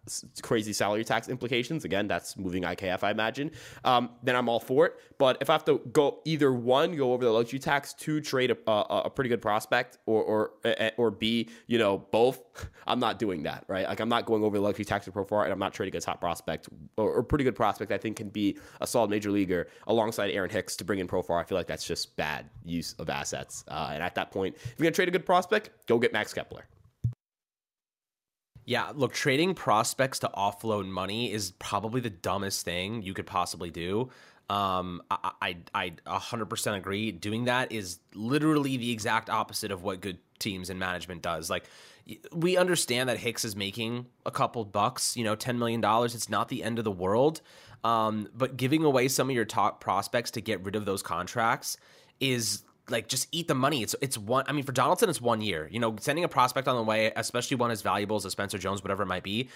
crazy 0.43 0.73
salary 0.73 1.05
tax 1.05 1.29
implications. 1.29 1.85
Again, 1.85 2.07
that's 2.07 2.37
moving 2.37 2.63
IKF, 2.63 3.03
I 3.03 3.11
imagine. 3.11 3.51
Um, 3.85 4.11
then 4.23 4.37
I'm 4.37 4.49
all 4.49 4.61
for 4.61 4.87
it. 4.87 4.95
But 5.19 5.39
if 5.41 5.51
I 5.51 5.55
have 5.55 5.65
to 5.65 5.81
go 5.93 6.21
either 6.25 6.53
one, 6.53 6.95
go 6.95 7.13
over 7.13 7.25
the 7.25 7.31
luxury 7.31 7.59
tax, 7.59 7.95
two, 7.95 8.21
trade 8.21 8.51
a, 8.51 8.71
a, 8.71 9.03
a 9.07 9.11
pretty 9.11 9.29
good 9.29 9.43
prospect, 9.43 9.99
or 10.07 10.23
or 10.23 10.51
or 10.97 11.11
B, 11.11 11.49
you 11.67 11.79
know, 11.79 11.99
both, 11.99 12.69
I'm 12.87 13.01
not 13.01 13.19
doing 13.19 13.43
that, 13.45 13.65
right? 13.69 13.87
Like 13.89 14.01
I'm 14.01 14.09
not 14.09 14.27
going 14.27 14.45
over 14.45 14.57
the 14.57 14.63
luxury 14.63 14.85
tax 14.85 15.07
for 15.07 15.13
Profar, 15.13 15.45
and 15.45 15.53
I'm 15.53 15.59
not 15.59 15.73
trading 15.73 15.97
a 15.97 16.01
top 16.01 16.21
prospect 16.21 16.69
or, 16.97 17.13
or 17.13 17.23
pretty 17.23 17.45
good 17.45 17.57
prospect. 17.57 17.91
I 17.93 17.99
think 17.99 18.17
can 18.17 18.29
be 18.29 18.59
a 18.81 18.87
solid 18.87 19.11
major 19.11 19.31
leaguer 19.31 19.69
alongside 19.87 20.31
Aaron 20.31 20.51
Hicks 20.51 20.77
to 20.77 20.85
bring 20.85 20.99
in 20.99 21.09
Profar. 21.09 21.41
I 21.41 21.45
feel 21.45 21.59
like 21.59 21.67
that's 21.67 21.87
just 21.87 22.17
bad 22.17 22.49
use 22.65 22.95
of 22.99 23.11
assets. 23.11 23.65
Uh, 23.69 23.91
and 23.93 24.03
at 24.03 24.15
that 24.15 24.31
point, 24.31 24.55
if 24.57 24.75
you're 24.79 24.85
gonna 24.85 24.93
trade 24.93 25.09
a 25.09 25.13
good 25.13 25.27
prospect, 25.27 25.71
go 25.87 25.99
get 25.99 26.13
Max 26.13 26.33
Kepler. 26.33 26.67
Yeah, 28.67 28.91
look, 28.95 29.15
trading 29.15 29.55
prospects 29.55 30.19
to 30.21 30.31
offload 30.37 30.89
money 30.89 31.33
is 31.33 31.53
probably 31.53 32.01
the 32.01 32.11
dumbest 32.11 32.65
thing 32.65 33.01
you 33.03 33.15
could 33.15 33.27
possibly 33.27 33.71
do. 33.71 34.11
Um, 34.51 35.03
I, 35.11 35.57
I, 35.73 35.93
I 36.07 36.19
100% 36.19 36.77
agree. 36.77 37.13
Doing 37.13 37.45
that 37.45 37.71
is 37.71 38.01
literally 38.13 38.77
the 38.77 38.91
exact 38.91 39.31
opposite 39.31 39.71
of 39.71 39.85
what 39.85 40.01
good 40.01 40.19
teams 40.41 40.69
and 40.69 40.81
management 40.81 41.23
does. 41.23 41.49
Like, 41.49 41.65
we 42.33 42.57
understand 42.57 43.09
that 43.09 43.19
Hicks 43.19 43.45
is 43.45 43.57
making 43.57 44.07
a 44.25 44.31
couple 44.33 44.65
bucks, 44.65 45.17
you 45.17 45.25
know, 45.25 45.37
$10 45.37 45.59
million. 45.59 45.81
It's 46.05 46.29
not 46.29 46.49
the 46.49 46.63
end 46.63 46.79
of 46.79 46.85
the 46.85 46.91
world. 46.91 47.41
Um, 47.85 48.29
but 48.35 48.57
giving 48.57 48.85
away 48.85 49.07
some 49.09 49.31
of 49.31 49.37
your 49.37 49.45
top 49.45 49.81
prospects 49.81 50.33
to 50.33 50.41
get 50.41 50.65
rid 50.65 50.75
of 50.75 50.85
those 50.85 51.03
contracts 51.03 51.77
is 52.19 52.63
like 52.89 53.09
just 53.09 53.29
eat 53.33 53.49
the 53.49 53.55
money. 53.55 53.83
It's 53.83 53.95
it's 54.01 54.17
one. 54.17 54.45
I 54.49 54.53
mean, 54.53 54.65
for 54.65 54.73
Donaldson, 54.73 55.09
it's 55.09 55.21
one 55.21 55.41
year. 55.41 55.69
You 55.71 55.81
know, 55.81 55.97
sending 56.01 56.25
a 56.25 56.29
prospect 56.29 56.69
on 56.69 56.77
the 56.77 56.83
way, 56.83 57.13
especially 57.17 57.57
one 57.57 57.71
as 57.71 57.83
valuable 57.83 58.17
as 58.17 58.25
a 58.25 58.31
Spencer 58.31 58.59
Jones, 58.59 58.83
whatever 58.83 59.03
it 59.03 59.07
might 59.07 59.23
be, 59.23 59.49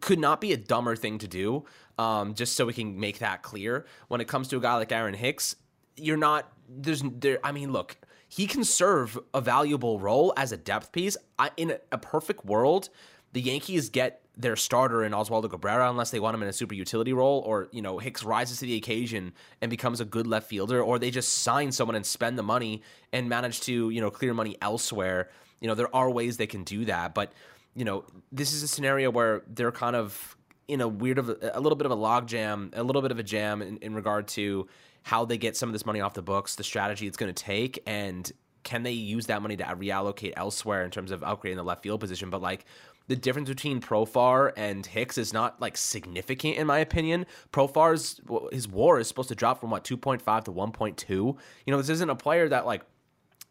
could 0.00 0.18
not 0.18 0.40
be 0.40 0.52
a 0.52 0.56
dumber 0.56 0.96
thing 0.96 1.18
to 1.18 1.28
do. 1.28 1.64
Um, 1.98 2.34
just 2.34 2.56
so 2.56 2.66
we 2.66 2.72
can 2.72 2.98
make 2.98 3.18
that 3.18 3.42
clear. 3.42 3.86
When 4.08 4.20
it 4.20 4.28
comes 4.28 4.48
to 4.48 4.56
a 4.56 4.60
guy 4.60 4.76
like 4.76 4.92
Aaron 4.92 5.14
Hicks, 5.14 5.56
you're 5.96 6.16
not 6.16 6.50
there's 6.68 7.02
there. 7.02 7.38
I 7.44 7.52
mean, 7.52 7.72
look, 7.72 7.96
he 8.28 8.46
can 8.46 8.64
serve 8.64 9.18
a 9.34 9.40
valuable 9.40 9.98
role 9.98 10.32
as 10.36 10.52
a 10.52 10.56
depth 10.56 10.92
piece. 10.92 11.16
I, 11.38 11.50
in 11.56 11.72
a, 11.72 11.80
a 11.92 11.98
perfect 11.98 12.44
world, 12.44 12.88
the 13.32 13.40
Yankees 13.40 13.90
get 13.90 14.19
their 14.36 14.56
starter 14.56 15.04
in 15.04 15.12
Oswaldo 15.12 15.50
Cabrera 15.50 15.90
unless 15.90 16.10
they 16.10 16.20
want 16.20 16.34
him 16.34 16.42
in 16.42 16.48
a 16.48 16.52
super 16.52 16.74
utility 16.74 17.12
role, 17.12 17.42
or 17.46 17.68
you 17.72 17.82
know 17.82 17.98
Hicks 17.98 18.22
rises 18.22 18.58
to 18.58 18.66
the 18.66 18.76
occasion 18.76 19.32
and 19.60 19.70
becomes 19.70 20.00
a 20.00 20.04
good 20.04 20.26
left 20.26 20.48
fielder, 20.48 20.82
or 20.82 20.98
they 20.98 21.10
just 21.10 21.38
sign 21.38 21.72
someone 21.72 21.94
and 21.94 22.06
spend 22.06 22.38
the 22.38 22.42
money 22.42 22.82
and 23.12 23.28
manage 23.28 23.60
to 23.62 23.90
you 23.90 24.00
know 24.00 24.10
clear 24.10 24.34
money 24.34 24.56
elsewhere. 24.62 25.30
You 25.60 25.68
know 25.68 25.74
there 25.74 25.94
are 25.94 26.10
ways 26.10 26.36
they 26.36 26.46
can 26.46 26.64
do 26.64 26.84
that, 26.86 27.14
but 27.14 27.32
you 27.74 27.84
know 27.84 28.04
this 28.32 28.52
is 28.52 28.62
a 28.62 28.68
scenario 28.68 29.10
where 29.10 29.42
they're 29.46 29.72
kind 29.72 29.96
of 29.96 30.36
in 30.68 30.80
a 30.80 30.88
weird 30.88 31.18
of 31.18 31.28
a, 31.28 31.50
a 31.54 31.60
little 31.60 31.76
bit 31.76 31.86
of 31.86 31.92
a 31.92 31.96
logjam, 31.96 32.70
a 32.74 32.82
little 32.82 33.02
bit 33.02 33.10
of 33.10 33.18
a 33.18 33.22
jam 33.22 33.60
in, 33.60 33.76
in 33.78 33.94
regard 33.94 34.28
to 34.28 34.68
how 35.02 35.24
they 35.24 35.38
get 35.38 35.56
some 35.56 35.68
of 35.68 35.72
this 35.72 35.84
money 35.84 36.00
off 36.00 36.14
the 36.14 36.22
books, 36.22 36.54
the 36.54 36.64
strategy 36.64 37.06
it's 37.06 37.16
going 37.16 37.32
to 37.32 37.44
take, 37.44 37.82
and 37.86 38.30
can 38.62 38.82
they 38.82 38.92
use 38.92 39.26
that 39.26 39.42
money 39.42 39.56
to 39.56 39.64
reallocate 39.64 40.34
elsewhere 40.36 40.84
in 40.84 40.90
terms 40.90 41.10
of 41.10 41.20
upgrading 41.22 41.56
the 41.56 41.62
left 41.62 41.82
field 41.82 42.00
position? 42.00 42.30
But 42.30 42.42
like 42.42 42.66
the 43.08 43.16
difference 43.16 43.48
between 43.48 43.80
Profar 43.80 44.52
and 44.56 44.86
Hicks 44.86 45.18
is 45.18 45.32
not 45.32 45.60
like 45.60 45.76
significant 45.76 46.56
in 46.56 46.66
my 46.66 46.78
opinion. 46.78 47.26
Profar's 47.52 48.20
his 48.52 48.68
WAR 48.68 49.00
is 49.00 49.08
supposed 49.08 49.28
to 49.28 49.34
drop 49.34 49.60
from 49.60 49.70
what 49.70 49.84
2.5 49.84 50.44
to 50.44 50.52
1.2. 50.52 51.10
You 51.10 51.36
know, 51.66 51.78
this 51.78 51.88
isn't 51.88 52.10
a 52.10 52.16
player 52.16 52.48
that 52.48 52.66
like 52.66 52.82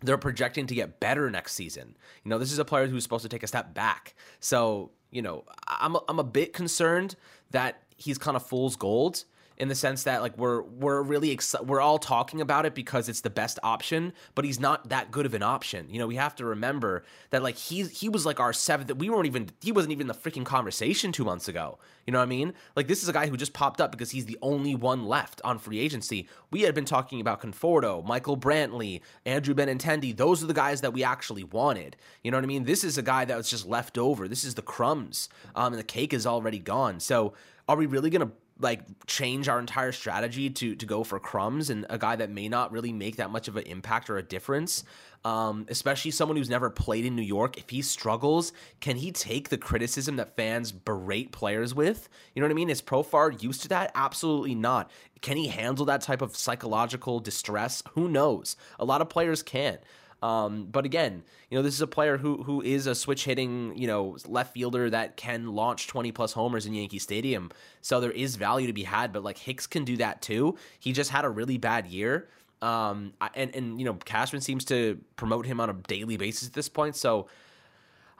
they're 0.01 0.17
projecting 0.17 0.65
to 0.67 0.75
get 0.75 0.99
better 0.99 1.29
next 1.29 1.53
season. 1.53 1.97
You 2.23 2.29
know, 2.29 2.39
this 2.39 2.51
is 2.51 2.59
a 2.59 2.65
player 2.65 2.87
who's 2.87 3.03
supposed 3.03 3.23
to 3.23 3.29
take 3.29 3.43
a 3.43 3.47
step 3.47 3.73
back. 3.73 4.15
So, 4.39 4.91
you 5.11 5.21
know, 5.21 5.43
I'm 5.67 5.97
I'm 6.07 6.19
a 6.19 6.23
bit 6.23 6.53
concerned 6.53 7.15
that 7.51 7.83
he's 7.97 8.17
kind 8.17 8.37
of 8.37 8.45
fool's 8.45 8.75
gold 8.75 9.25
in 9.59 9.67
the 9.67 9.75
sense 9.75 10.03
that 10.03 10.21
like 10.21 10.37
we're 10.37 10.61
we're 10.61 11.01
really 11.01 11.35
exci- 11.35 11.63
we're 11.65 11.81
all 11.81 11.99
talking 11.99 12.39
about 12.39 12.65
it 12.65 12.73
because 12.73 13.09
it's 13.09 13.21
the 13.21 13.29
best 13.29 13.59
option, 13.61 14.13
but 14.33 14.45
he's 14.45 14.59
not 14.59 14.87
that 14.87 15.11
good 15.11 15.25
of 15.25 15.33
an 15.33 15.43
option. 15.43 15.87
You 15.89 15.99
know, 15.99 16.07
we 16.07 16.15
have 16.15 16.33
to 16.37 16.45
remember 16.45 17.03
that 17.31 17.43
like 17.43 17.57
he's 17.57 17.99
he 17.99 18.07
was 18.07 18.25
like 18.25 18.39
our 18.39 18.53
seventh. 18.53 18.95
We 18.95 19.09
weren't 19.09 19.25
even 19.25 19.49
he 19.61 19.73
wasn't 19.73 19.91
even 19.91 20.07
the 20.07 20.13
freaking 20.13 20.45
conversation 20.45 21.11
two 21.11 21.25
months 21.25 21.49
ago. 21.49 21.77
You 22.07 22.13
know 22.13 22.19
what 22.19 22.23
I 22.23 22.29
mean? 22.29 22.53
Like 22.77 22.87
this 22.87 23.03
is 23.03 23.09
a 23.09 23.13
guy 23.13 23.27
who 23.27 23.35
just 23.35 23.51
popped 23.51 23.81
up 23.81 23.91
because 23.91 24.11
he's 24.11 24.25
the 24.25 24.37
only 24.41 24.75
one 24.75 25.05
left 25.05 25.41
on 25.43 25.59
free 25.59 25.79
agency. 25.79 26.29
We 26.51 26.61
had 26.61 26.73
been 26.73 26.85
talking 26.85 27.19
about 27.19 27.41
Conforto, 27.41 28.03
Michael 28.05 28.37
Brantley, 28.37 29.01
Andrew 29.25 29.53
Benintendi. 29.53 30.15
Those 30.15 30.41
are 30.41 30.47
the 30.47 30.53
guys 30.53 30.79
that 30.81 30.93
we 30.93 31.03
actually 31.03 31.43
wanted. 31.43 31.97
You 32.23 32.31
know 32.31 32.37
what 32.37 32.45
I 32.45 32.47
mean? 32.47 32.63
This 32.63 32.85
is 32.85 32.97
a 32.97 33.03
guy 33.03 33.25
that 33.25 33.35
was 33.35 33.49
just 33.49 33.67
left 33.67 33.97
over. 33.97 34.29
This 34.29 34.45
is 34.45 34.55
the 34.55 34.61
crumbs, 34.61 35.27
um, 35.53 35.73
and 35.73 35.79
the 35.79 35.83
cake 35.83 36.13
is 36.13 36.25
already 36.25 36.59
gone. 36.59 37.01
So 37.01 37.33
are 37.67 37.75
we 37.75 37.85
really 37.85 38.09
gonna 38.09 38.31
like 38.59 38.81
change 39.07 39.47
our 39.47 39.59
entire 39.59 39.91
strategy 39.91 40.49
to 40.49 40.75
to 40.75 40.85
go 40.85 41.03
for 41.03 41.19
crumbs 41.19 41.69
and 41.69 41.85
a 41.89 41.97
guy 41.97 42.15
that 42.15 42.29
may 42.29 42.49
not 42.49 42.71
really 42.71 42.91
make 42.91 43.15
that 43.15 43.31
much 43.31 43.47
of 43.47 43.55
an 43.55 43.63
impact 43.63 44.09
or 44.09 44.17
a 44.17 44.23
difference 44.23 44.83
um, 45.25 45.65
especially 45.69 46.11
someone 46.11 46.37
who's 46.37 46.49
never 46.49 46.69
played 46.69 47.05
in 47.05 47.15
New 47.15 47.21
York 47.21 47.57
if 47.57 47.69
he 47.69 47.81
struggles 47.81 48.53
can 48.79 48.97
he 48.97 49.11
take 49.11 49.49
the 49.49 49.57
criticism 49.57 50.15
that 50.17 50.35
fans 50.35 50.71
berate 50.71 51.31
players 51.31 51.73
with? 51.73 52.07
You 52.33 52.41
know 52.41 52.47
what 52.47 52.51
I 52.51 52.55
mean? 52.55 52.69
Is 52.69 52.81
Profar 52.81 53.41
used 53.41 53.61
to 53.63 53.67
that? 53.69 53.91
Absolutely 53.95 54.55
not. 54.55 54.89
Can 55.21 55.35
he 55.35 55.47
handle 55.47 55.85
that 55.85 56.01
type 56.01 56.21
of 56.21 56.35
psychological 56.35 57.19
distress? 57.19 57.83
Who 57.93 58.07
knows? 58.07 58.55
A 58.79 58.85
lot 58.85 59.01
of 59.01 59.09
players 59.09 59.43
can't 59.43 59.81
um, 60.21 60.67
but 60.69 60.85
again, 60.85 61.23
you 61.49 61.57
know, 61.57 61.61
this 61.61 61.73
is 61.73 61.81
a 61.81 61.87
player 61.87 62.17
who 62.17 62.43
who 62.43 62.61
is 62.61 62.87
a 62.87 62.95
switch 62.95 63.23
hitting, 63.25 63.75
you 63.77 63.87
know, 63.87 64.17
left 64.27 64.53
fielder 64.53 64.89
that 64.89 65.15
can 65.15 65.53
launch 65.53 65.87
20 65.87 66.11
plus 66.11 66.33
homers 66.33 66.65
in 66.65 66.73
Yankee 66.73 66.99
Stadium. 66.99 67.51
So 67.81 67.99
there 67.99 68.11
is 68.11 68.35
value 68.35 68.67
to 68.67 68.73
be 68.73 68.83
had, 68.83 69.13
but 69.13 69.23
like 69.23 69.37
Hicks 69.37 69.67
can 69.67 69.85
do 69.85 69.97
that 69.97 70.21
too. 70.21 70.57
He 70.79 70.91
just 70.91 71.11
had 71.11 71.25
a 71.25 71.29
really 71.29 71.57
bad 71.57 71.87
year. 71.87 72.27
Um, 72.61 73.13
and 73.33 73.55
and 73.55 73.79
you 73.79 73.85
know, 73.85 73.93
Cashman 73.93 74.41
seems 74.41 74.65
to 74.65 74.99
promote 75.15 75.45
him 75.45 75.61
on 75.61 75.69
a 75.69 75.73
daily 75.73 76.17
basis 76.17 76.47
at 76.47 76.53
this 76.53 76.67
point. 76.67 76.95
So 76.97 77.27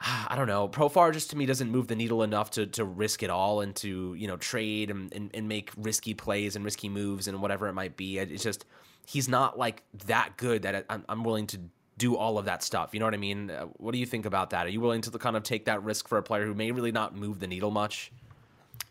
I 0.00 0.34
don't 0.36 0.46
know. 0.46 0.68
Profar 0.68 1.12
just 1.12 1.30
to 1.30 1.36
me 1.36 1.44
doesn't 1.44 1.70
move 1.70 1.86
the 1.86 1.96
needle 1.96 2.22
enough 2.22 2.52
to 2.52 2.66
to 2.68 2.84
risk 2.84 3.22
it 3.22 3.28
all 3.30 3.60
and 3.60 3.76
to 3.76 4.14
you 4.14 4.26
know 4.26 4.38
trade 4.38 4.90
and, 4.90 5.12
and, 5.12 5.30
and 5.34 5.48
make 5.48 5.70
risky 5.76 6.14
plays 6.14 6.56
and 6.56 6.64
risky 6.64 6.88
moves 6.88 7.28
and 7.28 7.42
whatever 7.42 7.68
it 7.68 7.74
might 7.74 7.98
be. 7.98 8.18
It's 8.18 8.42
just 8.42 8.64
he's 9.06 9.28
not 9.28 9.58
like 9.58 9.82
that 10.06 10.36
good 10.36 10.62
that 10.62 10.86
I'm, 10.88 11.04
I'm 11.08 11.24
willing 11.24 11.46
to 11.48 11.60
do 12.00 12.16
all 12.16 12.38
of 12.38 12.46
that 12.46 12.64
stuff. 12.64 12.90
You 12.94 12.98
know 12.98 13.06
what 13.06 13.14
I 13.14 13.18
mean? 13.18 13.50
Uh, 13.50 13.66
what 13.76 13.92
do 13.92 13.98
you 13.98 14.06
think 14.06 14.24
about 14.24 14.50
that? 14.50 14.66
Are 14.66 14.70
you 14.70 14.80
willing 14.80 15.02
to 15.02 15.10
kind 15.18 15.36
of 15.36 15.42
take 15.42 15.66
that 15.66 15.84
risk 15.84 16.08
for 16.08 16.18
a 16.18 16.22
player 16.22 16.46
who 16.46 16.54
may 16.54 16.72
really 16.72 16.92
not 16.92 17.14
move 17.14 17.38
the 17.38 17.46
needle 17.46 17.70
much? 17.70 18.10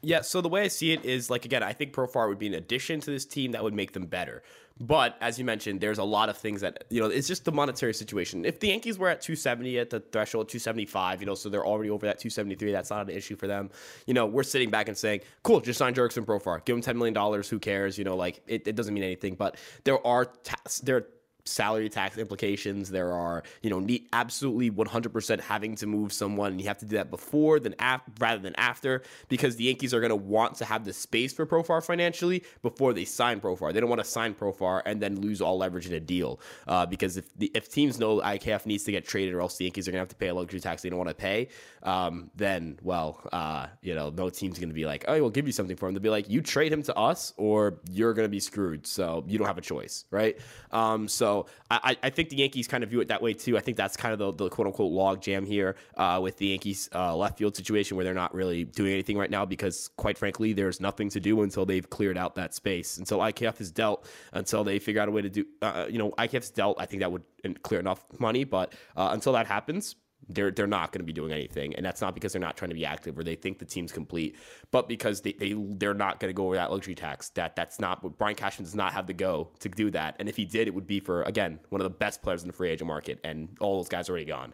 Yeah, 0.02 0.22
so 0.22 0.40
the 0.40 0.48
way 0.48 0.62
I 0.62 0.70
see 0.70 0.94
it 0.94 1.04
is 1.04 1.30
like 1.30 1.44
again, 1.44 1.64
I 1.64 1.74
think 1.74 1.92
Profar 1.92 2.30
would 2.30 2.40
be 2.40 2.48
an 2.48 2.54
addition 2.54 3.02
to 3.02 3.12
this 3.12 3.26
team 3.26 3.52
that 3.52 3.64
would 3.64 3.74
make 3.74 3.92
them 3.92 4.06
better. 4.06 4.44
But 4.80 5.18
as 5.20 5.38
you 5.38 5.44
mentioned, 5.44 5.82
there's 5.82 5.98
a 5.98 6.06
lot 6.06 6.30
of 6.30 6.38
things 6.38 6.62
that 6.62 6.86
you 6.90 7.02
know. 7.02 7.08
It's 7.08 7.28
just 7.28 7.44
the 7.44 7.52
monetary 7.52 7.94
situation. 7.94 8.46
If 8.46 8.62
the 8.62 8.70
Yankees 8.70 8.98
were 8.98 9.10
at 9.10 9.20
270 9.20 9.78
at 9.78 9.90
the 9.90 10.00
threshold, 10.00 10.48
275, 10.48 11.20
you 11.20 11.26
know, 11.26 11.36
so 11.36 11.50
they're 11.50 11.66
already 11.66 11.90
over 11.90 12.06
that 12.06 12.20
273. 12.20 12.72
That's 12.72 12.90
not 12.90 13.10
an 13.10 13.16
issue 13.16 13.36
for 13.36 13.48
them. 13.48 13.72
You 14.08 14.14
know, 14.14 14.26
we're 14.26 14.44
sitting 14.44 14.70
back 14.70 14.88
and 14.88 14.98
saying, 14.98 15.20
"Cool, 15.44 15.60
just 15.60 15.80
sign 15.80 15.94
Jurickson 15.96 16.24
Profar, 16.24 16.64
give 16.64 16.78
him 16.78 16.82
10 16.82 16.98
million 16.98 17.14
dollars. 17.14 17.50
Who 17.50 17.60
cares?" 17.60 17.98
You 17.98 18.06
know, 18.06 18.16
like 18.16 18.42
it, 18.48 18.70
it 18.70 18.78
doesn't 18.78 18.94
mean 18.94 19.04
anything. 19.04 19.36
But 19.36 19.58
there 19.84 20.06
are 20.08 20.26
ta- 20.26 20.56
there 20.84 21.08
salary 21.46 21.90
tax 21.90 22.18
implications. 22.18 22.90
There 22.90 23.14
are, 23.14 23.44
you 23.62 23.70
know, 23.70 23.86
absolutely 24.14 24.72
100% 24.72 25.40
having 25.40 25.76
to 25.76 25.88
move 25.88 26.14
someone. 26.14 26.52
And 26.52 26.62
you 26.62 26.68
have 26.68 26.78
to 26.80 26.86
do 26.86 26.96
that 26.98 27.10
before 27.10 27.60
than 27.60 27.76
af- 27.80 28.02
rather 28.20 28.42
than 28.42 28.56
after 28.58 29.02
because 29.28 29.56
the 29.56 29.66
Yankees 29.66 29.94
are 29.94 30.00
going 30.00 30.10
to 30.10 30.16
want 30.16 30.56
to 30.56 30.66
have 30.66 30.86
the 30.86 30.94
space 30.94 31.34
for 31.34 31.46
Profar 31.46 31.84
financially 31.84 32.44
before 32.62 32.94
they 32.94 33.06
sign 33.06 33.42
Profar. 33.42 33.74
They 33.74 33.80
don't 33.80 33.90
want 33.90 34.02
to 34.02 34.10
sign 34.10 34.34
Profar 34.34 34.82
and 34.86 35.02
then 35.02 35.20
lose 35.22 35.42
all 35.42 35.58
leverage 35.58 35.88
in 35.88 35.94
a 35.94 36.00
deal 36.00 36.40
uh, 36.68 36.86
because 36.86 37.18
if 37.18 37.34
the, 37.38 37.52
if 37.54 37.70
teams 37.70 38.00
know 38.00 38.20
IKF 38.20 38.66
needs 38.66 38.84
to 38.84 38.92
get 38.92 39.06
traded 39.06 39.34
or 39.34 39.42
else 39.42 39.58
the 39.58 39.66
Yankees 39.66 39.88
are 39.88 39.92
going 39.92 40.00
to 40.00 40.02
have 40.02 40.10
to 40.10 40.16
pay 40.16 40.28
a 40.28 40.34
luxury 40.34 40.60
tax 40.60 40.82
they 40.82 40.90
don't 40.90 41.00
want 41.00 41.10
to 41.10 41.16
pay, 41.16 41.48
um, 41.84 42.30
then 42.36 42.78
well, 42.82 43.22
uh, 43.32 43.68
you 43.82 43.96
know, 43.96 44.10
no 44.10 44.30
team's 44.30 44.60
going 44.60 44.70
to 44.70 44.76
be 44.76 44.86
like, 44.86 45.06
oh, 45.08 45.20
we'll 45.20 45.30
give 45.30 45.48
you 45.48 45.54
something 45.54 45.76
for 45.76 45.88
him. 45.88 45.94
They'll 45.94 46.04
be 46.04 46.10
like, 46.10 46.30
you 46.30 46.42
trade 46.42 46.72
him 46.72 46.84
to 46.84 46.96
us 46.96 47.34
or 47.38 47.80
you're 47.90 48.14
going 48.14 48.26
to 48.26 48.30
be 48.30 48.40
screwed. 48.40 48.86
So 48.86 49.24
you 49.28 49.38
don't 49.38 49.48
have 49.48 49.58
a 49.58 49.62
choice, 49.62 50.06
right? 50.12 50.38
Um, 50.72 51.08
so 51.08 51.29
I, 51.72 51.98
I 52.02 52.10
think 52.10 52.30
the 52.30 52.38
Yankees 52.38 52.68
kind 52.68 52.84
of 52.84 52.90
view 52.90 53.00
it 53.02 53.08
that 53.10 53.22
way 53.22 53.34
too. 53.34 53.58
I 53.58 53.62
think 53.62 53.78
that's 53.78 53.96
kind 53.96 54.14
of 54.14 54.20
the, 54.20 54.44
the 54.44 54.50
quote 54.50 54.68
unquote 54.68 54.92
log 54.92 55.22
jam 55.22 55.46
here 55.46 55.76
uh, 55.98 56.20
with 56.22 56.38
the 56.38 56.48
Yankees 56.48 56.90
uh, 56.94 57.16
left 57.16 57.38
field 57.38 57.56
situation 57.56 57.96
where 57.96 58.04
they're 58.04 58.14
not 58.14 58.34
really 58.34 58.64
doing 58.64 58.94
anything 58.94 59.18
right 59.18 59.30
now 59.30 59.46
because, 59.46 59.90
quite 59.98 60.18
frankly, 60.18 60.54
there's 60.54 60.80
nothing 60.80 61.10
to 61.10 61.20
do 61.20 61.42
until 61.42 61.66
they've 61.66 61.90
cleared 61.90 62.18
out 62.18 62.36
that 62.36 62.54
space. 62.54 62.98
Until 62.98 63.20
IKF 63.20 63.62
is 63.62 63.72
dealt, 63.72 64.08
until 64.34 64.64
they 64.64 64.80
figure 64.80 65.02
out 65.02 65.08
a 65.08 65.12
way 65.12 65.22
to 65.22 65.30
do, 65.30 65.46
uh, 65.62 65.86
you 65.90 65.98
know, 65.98 66.12
IKF's 66.12 66.50
dealt, 66.50 66.80
I 66.80 66.86
think 66.86 67.02
that 67.02 67.12
would 67.12 67.24
clear 67.64 67.80
enough 67.80 68.06
money. 68.20 68.44
But 68.44 68.74
uh, 68.96 69.10
until 69.12 69.34
that 69.34 69.48
happens, 69.48 69.96
they're 70.30 70.52
they're 70.52 70.68
not 70.68 70.92
going 70.92 71.00
to 71.00 71.06
be 71.06 71.14
doing 71.14 71.32
anything, 71.32 71.76
and 71.76 71.86
that's 71.86 72.02
not 72.02 72.14
because 72.14 72.34
they're 72.34 72.42
not 72.42 72.56
trying 72.56 72.70
to 72.70 72.76
be 72.76 72.86
active 72.86 73.18
or 73.18 73.24
they 73.24 73.36
think 73.36 73.60
the 73.60 73.66
team's 73.66 73.92
complete, 73.92 74.36
but 74.72 74.88
because 74.88 75.22
they 75.22 75.34
they 75.34 75.54
they're 75.54 75.94
not 75.94 76.20
going 76.20 76.30
to 76.30 76.34
go 76.34 76.46
over 76.46 76.56
that 76.56 76.72
luxury 76.72 76.96
tax. 76.96 77.30
That 77.30 77.56
that's 77.56 77.80
not 77.80 78.04
what 78.04 78.18
Brian 78.18 78.36
Cashman 78.36 78.66
does 78.66 78.76
not 78.76 78.94
have 78.94 79.08
the 79.08 79.14
go 79.14 79.50
to 79.60 79.70
do 79.70 79.90
that, 79.92 80.16
and 80.20 80.30
if 80.30 80.36
he 80.36 80.46
did, 80.46 80.68
it 80.68 80.74
would 80.74 80.88
be 80.88 81.00
for 81.00 81.24
again 81.24 81.60
one 81.70 81.82
of 81.82 81.84
the 81.84 81.98
best 81.98 82.22
players 82.22 82.42
in 82.42 82.48
the 82.48 82.54
free 82.54 82.70
agent 82.70 82.88
market, 82.88 83.20
and 83.24 83.50
all 83.60 83.78
those 83.78 83.90
guys 83.90 84.10
are 84.10 84.14
already 84.14 84.26
gone. 84.26 84.54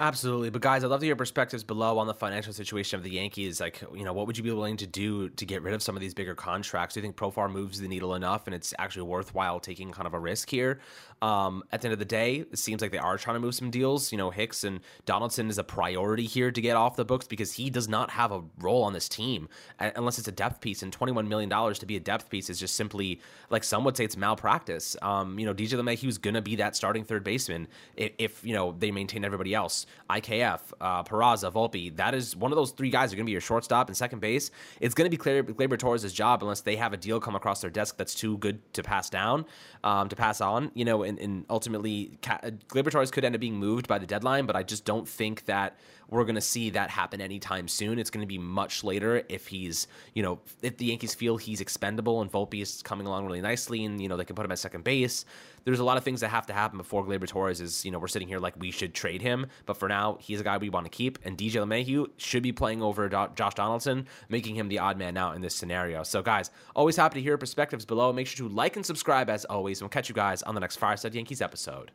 Absolutely. 0.00 0.48
But 0.50 0.62
guys, 0.62 0.84
I'd 0.84 0.90
love 0.90 1.00
to 1.00 1.06
hear 1.06 1.16
perspectives 1.16 1.64
below 1.64 1.98
on 1.98 2.06
the 2.06 2.14
financial 2.14 2.52
situation 2.52 2.96
of 2.96 3.02
the 3.02 3.10
Yankees. 3.10 3.60
Like, 3.60 3.82
you 3.92 4.04
know, 4.04 4.12
what 4.12 4.28
would 4.28 4.38
you 4.38 4.44
be 4.44 4.52
willing 4.52 4.76
to 4.76 4.86
do 4.86 5.28
to 5.30 5.44
get 5.44 5.60
rid 5.60 5.74
of 5.74 5.82
some 5.82 5.96
of 5.96 6.00
these 6.00 6.14
bigger 6.14 6.36
contracts? 6.36 6.94
Do 6.94 7.00
you 7.00 7.02
think 7.02 7.16
Profar 7.16 7.50
moves 7.50 7.80
the 7.80 7.88
needle 7.88 8.14
enough 8.14 8.46
and 8.46 8.54
it's 8.54 8.72
actually 8.78 9.02
worthwhile 9.02 9.58
taking 9.58 9.90
kind 9.90 10.06
of 10.06 10.14
a 10.14 10.18
risk 10.20 10.50
here? 10.50 10.78
Um, 11.20 11.64
at 11.72 11.80
the 11.80 11.88
end 11.88 11.94
of 11.94 11.98
the 11.98 12.04
day, 12.04 12.44
it 12.52 12.58
seems 12.60 12.80
like 12.80 12.92
they 12.92 12.98
are 12.98 13.18
trying 13.18 13.34
to 13.34 13.40
move 13.40 13.56
some 13.56 13.70
deals. 13.70 14.12
You 14.12 14.18
know, 14.18 14.30
Hicks 14.30 14.62
and 14.62 14.78
Donaldson 15.04 15.50
is 15.50 15.58
a 15.58 15.64
priority 15.64 16.26
here 16.26 16.52
to 16.52 16.60
get 16.60 16.76
off 16.76 16.94
the 16.94 17.04
books 17.04 17.26
because 17.26 17.52
he 17.52 17.68
does 17.68 17.88
not 17.88 18.10
have 18.10 18.30
a 18.30 18.42
role 18.60 18.84
on 18.84 18.92
this 18.92 19.08
team 19.08 19.48
unless 19.80 20.20
it's 20.20 20.28
a 20.28 20.32
depth 20.32 20.60
piece. 20.60 20.82
And 20.82 20.96
$21 20.96 21.26
million 21.26 21.50
to 21.50 21.86
be 21.86 21.96
a 21.96 22.00
depth 22.00 22.30
piece 22.30 22.50
is 22.50 22.60
just 22.60 22.76
simply, 22.76 23.20
like 23.50 23.64
some 23.64 23.82
would 23.82 23.96
say, 23.96 24.04
it's 24.04 24.16
malpractice. 24.16 24.96
Um, 25.02 25.40
you 25.40 25.46
know, 25.46 25.54
DJ 25.54 25.70
LeMahieu's 25.70 26.18
going 26.18 26.34
to 26.34 26.42
be 26.42 26.54
that 26.56 26.76
starting 26.76 27.02
third 27.02 27.24
baseman 27.24 27.66
if, 27.96 28.12
if, 28.18 28.44
you 28.44 28.54
know, 28.54 28.76
they 28.78 28.92
maintain 28.92 29.24
everybody 29.24 29.54
else. 29.54 29.86
IKF, 30.10 30.60
uh, 30.80 31.02
Peraza, 31.04 31.52
Volpe. 31.52 31.94
That 31.96 32.14
is 32.14 32.34
one 32.36 32.52
of 32.52 32.56
those 32.56 32.70
three 32.72 32.90
guys 32.90 33.12
are 33.12 33.16
going 33.16 33.24
to 33.24 33.28
be 33.28 33.32
your 33.32 33.40
shortstop 33.40 33.88
and 33.88 33.96
second 33.96 34.20
base. 34.20 34.50
It's 34.80 34.94
going 34.94 35.10
to 35.10 35.16
be 35.16 35.22
Gleyber 35.22 35.78
Torres' 35.78 36.12
job 36.12 36.42
unless 36.42 36.62
they 36.62 36.76
have 36.76 36.92
a 36.92 36.96
deal 36.96 37.20
come 37.20 37.34
across 37.34 37.60
their 37.60 37.70
desk 37.70 37.96
that's 37.96 38.14
too 38.14 38.38
good 38.38 38.60
to 38.74 38.82
pass 38.82 39.10
down, 39.10 39.44
um, 39.84 40.08
to 40.08 40.16
pass 40.16 40.40
on. 40.40 40.70
You 40.74 40.84
know, 40.84 41.02
and, 41.02 41.18
and 41.18 41.44
ultimately, 41.50 42.18
Gleyber 42.22 42.90
Torres 42.90 43.10
could 43.10 43.24
end 43.24 43.34
up 43.34 43.40
being 43.40 43.56
moved 43.56 43.88
by 43.88 43.98
the 43.98 44.06
deadline, 44.06 44.46
but 44.46 44.56
I 44.56 44.62
just 44.62 44.84
don't 44.84 45.08
think 45.08 45.44
that 45.46 45.76
we're 46.10 46.24
going 46.24 46.36
to 46.36 46.40
see 46.40 46.70
that 46.70 46.90
happen 46.90 47.20
anytime 47.20 47.68
soon. 47.68 47.98
It's 47.98 48.10
going 48.10 48.22
to 48.22 48.26
be 48.26 48.38
much 48.38 48.82
later 48.82 49.22
if 49.28 49.46
he's, 49.46 49.88
you 50.14 50.22
know, 50.22 50.40
if 50.62 50.76
the 50.78 50.86
Yankees 50.86 51.14
feel 51.14 51.36
he's 51.36 51.60
expendable 51.60 52.22
and 52.22 52.32
Volpe 52.32 52.62
is 52.62 52.82
coming 52.82 53.06
along 53.06 53.26
really 53.26 53.42
nicely 53.42 53.84
and, 53.84 54.00
you 54.00 54.08
know, 54.08 54.16
they 54.16 54.24
can 54.24 54.34
put 54.34 54.44
him 54.44 54.52
at 54.52 54.58
second 54.58 54.84
base. 54.84 55.26
There's 55.64 55.80
a 55.80 55.84
lot 55.84 55.96
of 55.96 56.04
things 56.04 56.20
that 56.20 56.28
have 56.28 56.46
to 56.46 56.52
happen 56.52 56.78
before 56.78 57.04
Gleyber 57.04 57.26
Torres 57.26 57.60
is, 57.60 57.84
you 57.84 57.90
know, 57.90 57.98
we're 57.98 58.08
sitting 58.08 58.28
here 58.28 58.38
like 58.38 58.54
we 58.58 58.70
should 58.70 58.94
trade 58.94 59.22
him. 59.22 59.46
But 59.66 59.76
for 59.76 59.88
now, 59.88 60.18
he's 60.20 60.40
a 60.40 60.44
guy 60.44 60.58
we 60.58 60.70
want 60.70 60.86
to 60.86 60.90
keep. 60.90 61.18
And 61.24 61.36
DJ 61.36 61.52
LeMahieu 61.54 62.08
should 62.16 62.42
be 62.42 62.52
playing 62.52 62.82
over 62.82 63.08
Do- 63.08 63.28
Josh 63.34 63.54
Donaldson, 63.54 64.06
making 64.28 64.56
him 64.56 64.68
the 64.68 64.78
odd 64.78 64.98
man 64.98 65.16
out 65.16 65.36
in 65.36 65.42
this 65.42 65.54
scenario. 65.54 66.02
So, 66.02 66.22
guys, 66.22 66.50
always 66.74 66.96
happy 66.96 67.20
to 67.20 67.22
hear 67.22 67.38
perspectives 67.38 67.84
below. 67.84 68.12
Make 68.12 68.26
sure 68.26 68.48
to 68.48 68.54
like 68.54 68.76
and 68.76 68.84
subscribe 68.84 69.30
as 69.30 69.44
always. 69.44 69.80
And 69.80 69.86
we'll 69.86 69.90
catch 69.90 70.08
you 70.08 70.14
guys 70.14 70.42
on 70.42 70.54
the 70.54 70.60
next 70.60 70.76
Fireside 70.76 71.14
Yankees 71.14 71.42
episode. 71.42 71.90